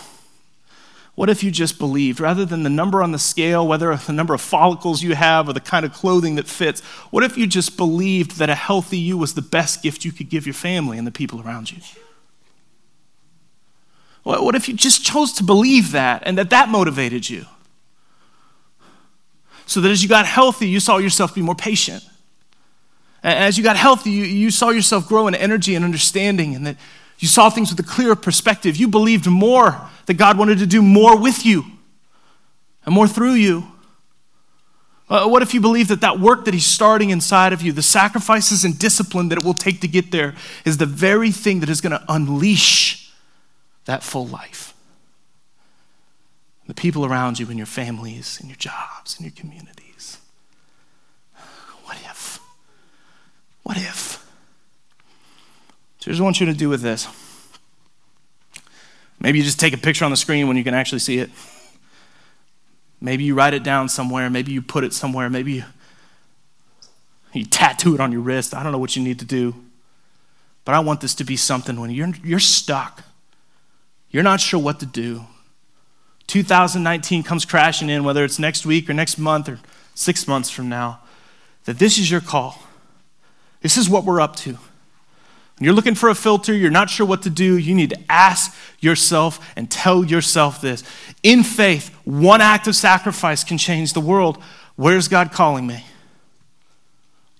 What 1.18 1.28
if 1.28 1.42
you 1.42 1.50
just 1.50 1.80
believed? 1.80 2.20
Rather 2.20 2.44
than 2.44 2.62
the 2.62 2.70
number 2.70 3.02
on 3.02 3.10
the 3.10 3.18
scale, 3.18 3.66
whether 3.66 3.96
the 3.96 4.12
number 4.12 4.34
of 4.34 4.40
follicles 4.40 5.02
you 5.02 5.16
have 5.16 5.48
or 5.48 5.52
the 5.52 5.58
kind 5.58 5.84
of 5.84 5.92
clothing 5.92 6.36
that 6.36 6.46
fits, 6.46 6.80
what 7.10 7.24
if 7.24 7.36
you 7.36 7.48
just 7.48 7.76
believed 7.76 8.38
that 8.38 8.48
a 8.48 8.54
healthy 8.54 8.98
you 8.98 9.18
was 9.18 9.34
the 9.34 9.42
best 9.42 9.82
gift 9.82 10.04
you 10.04 10.12
could 10.12 10.28
give 10.28 10.46
your 10.46 10.54
family 10.54 10.96
and 10.96 11.04
the 11.04 11.10
people 11.10 11.40
around 11.40 11.72
you? 11.72 11.78
What 14.22 14.54
if 14.54 14.68
you 14.68 14.74
just 14.74 15.04
chose 15.04 15.32
to 15.32 15.42
believe 15.42 15.90
that 15.90 16.22
and 16.24 16.38
that 16.38 16.50
that 16.50 16.68
motivated 16.68 17.28
you? 17.28 17.46
So 19.66 19.80
that 19.80 19.90
as 19.90 20.04
you 20.04 20.08
got 20.08 20.24
healthy, 20.24 20.68
you 20.68 20.78
saw 20.78 20.98
yourself 20.98 21.34
be 21.34 21.42
more 21.42 21.56
patient. 21.56 22.04
And 23.24 23.36
as 23.36 23.58
you 23.58 23.64
got 23.64 23.76
healthy, 23.76 24.12
you, 24.12 24.22
you 24.22 24.52
saw 24.52 24.70
yourself 24.70 25.08
grow 25.08 25.26
in 25.26 25.34
energy 25.34 25.74
and 25.74 25.84
understanding, 25.84 26.54
and 26.54 26.64
that 26.64 26.76
you 27.18 27.28
saw 27.28 27.50
things 27.50 27.70
with 27.70 27.80
a 27.80 27.88
clearer 27.88 28.14
perspective. 28.14 28.76
You 28.76 28.88
believed 28.88 29.26
more 29.26 29.88
that 30.06 30.14
God 30.14 30.38
wanted 30.38 30.58
to 30.58 30.66
do 30.66 30.82
more 30.82 31.16
with 31.18 31.44
you 31.44 31.64
and 32.86 32.94
more 32.94 33.08
through 33.08 33.34
you. 33.34 33.66
Uh, 35.10 35.26
what 35.26 35.42
if 35.42 35.54
you 35.54 35.60
believe 35.60 35.88
that 35.88 36.02
that 36.02 36.20
work 36.20 36.44
that 36.44 36.54
He's 36.54 36.66
starting 36.66 37.10
inside 37.10 37.52
of 37.52 37.62
you, 37.62 37.72
the 37.72 37.82
sacrifices 37.82 38.64
and 38.64 38.78
discipline 38.78 39.30
that 39.30 39.38
it 39.38 39.44
will 39.44 39.54
take 39.54 39.80
to 39.80 39.88
get 39.88 40.10
there, 40.10 40.34
is 40.64 40.76
the 40.76 40.86
very 40.86 41.32
thing 41.32 41.60
that 41.60 41.68
is 41.68 41.80
going 41.80 41.92
to 41.92 42.04
unleash 42.08 43.10
that 43.86 44.02
full 44.02 44.26
life? 44.26 44.74
The 46.66 46.74
people 46.74 47.06
around 47.06 47.38
you, 47.38 47.46
and 47.48 47.56
your 47.56 47.66
families, 47.66 48.38
and 48.38 48.50
your 48.50 48.56
jobs, 48.56 49.16
and 49.16 49.24
your 49.24 49.32
communities. 49.34 50.18
What 51.84 51.96
if? 52.04 52.38
What 53.62 53.78
if? 53.78 54.27
So 55.98 56.06
here's 56.06 56.20
what 56.20 56.24
I 56.24 56.28
want 56.28 56.40
you 56.40 56.46
to 56.46 56.54
do 56.54 56.68
with 56.68 56.80
this. 56.80 57.08
Maybe 59.20 59.38
you 59.38 59.44
just 59.44 59.58
take 59.58 59.74
a 59.74 59.78
picture 59.78 60.04
on 60.04 60.10
the 60.10 60.16
screen 60.16 60.46
when 60.46 60.56
you 60.56 60.64
can 60.64 60.74
actually 60.74 61.00
see 61.00 61.18
it. 61.18 61.30
Maybe 63.00 63.24
you 63.24 63.34
write 63.34 63.54
it 63.54 63.62
down 63.62 63.88
somewhere. 63.88 64.30
Maybe 64.30 64.52
you 64.52 64.62
put 64.62 64.84
it 64.84 64.92
somewhere. 64.92 65.28
Maybe 65.28 65.52
you. 65.52 65.64
You 67.32 67.44
tattoo 67.44 67.94
it 67.94 68.00
on 68.00 68.10
your 68.10 68.22
wrist. 68.22 68.54
I 68.54 68.62
don't 68.62 68.72
know 68.72 68.78
what 68.78 68.96
you 68.96 69.02
need 69.02 69.18
to 69.18 69.24
do. 69.24 69.54
But 70.64 70.74
I 70.74 70.80
want 70.80 71.00
this 71.00 71.14
to 71.16 71.24
be 71.24 71.36
something 71.36 71.80
when 71.80 71.90
you're, 71.90 72.12
you're 72.22 72.38
stuck, 72.38 73.04
you're 74.10 74.22
not 74.22 74.40
sure 74.40 74.60
what 74.60 74.80
to 74.80 74.86
do. 74.86 75.24
2019 76.26 77.22
comes 77.22 77.44
crashing 77.44 77.88
in, 77.88 78.04
whether 78.04 78.24
it's 78.24 78.38
next 78.38 78.66
week 78.66 78.88
or 78.88 78.92
next 78.92 79.18
month 79.18 79.48
or 79.48 79.58
six 79.94 80.28
months 80.28 80.50
from 80.50 80.68
now, 80.68 81.00
that 81.64 81.78
this 81.78 81.98
is 81.98 82.10
your 82.10 82.20
call. 82.20 82.62
This 83.62 83.76
is 83.76 83.88
what 83.88 84.04
we're 84.04 84.20
up 84.20 84.36
to. 84.36 84.58
You're 85.60 85.74
looking 85.74 85.94
for 85.94 86.08
a 86.08 86.14
filter, 86.14 86.54
you're 86.54 86.70
not 86.70 86.88
sure 86.88 87.06
what 87.06 87.22
to 87.22 87.30
do, 87.30 87.56
you 87.56 87.74
need 87.74 87.90
to 87.90 87.98
ask 88.08 88.54
yourself 88.80 89.52
and 89.56 89.70
tell 89.70 90.04
yourself 90.04 90.60
this. 90.60 90.84
In 91.22 91.42
faith, 91.42 91.94
one 92.04 92.40
act 92.40 92.68
of 92.68 92.76
sacrifice 92.76 93.42
can 93.42 93.58
change 93.58 93.92
the 93.92 94.00
world. 94.00 94.42
Where's 94.76 95.08
God 95.08 95.32
calling 95.32 95.66
me? 95.66 95.84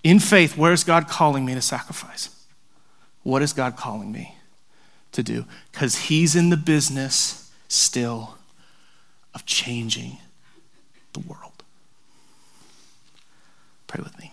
In 0.03 0.19
faith, 0.19 0.57
where's 0.57 0.83
God 0.83 1.07
calling 1.07 1.45
me 1.45 1.53
to 1.53 1.61
sacrifice? 1.61 2.29
What 3.23 3.41
is 3.41 3.53
God 3.53 3.75
calling 3.75 4.11
me 4.11 4.35
to 5.13 5.23
do? 5.23 5.45
Because 5.71 5.95
He's 5.95 6.35
in 6.35 6.49
the 6.49 6.57
business 6.57 7.51
still 7.67 8.37
of 9.33 9.45
changing 9.45 10.17
the 11.13 11.19
world. 11.19 11.63
Pray 13.87 14.03
with 14.03 14.17
me. 14.19 14.31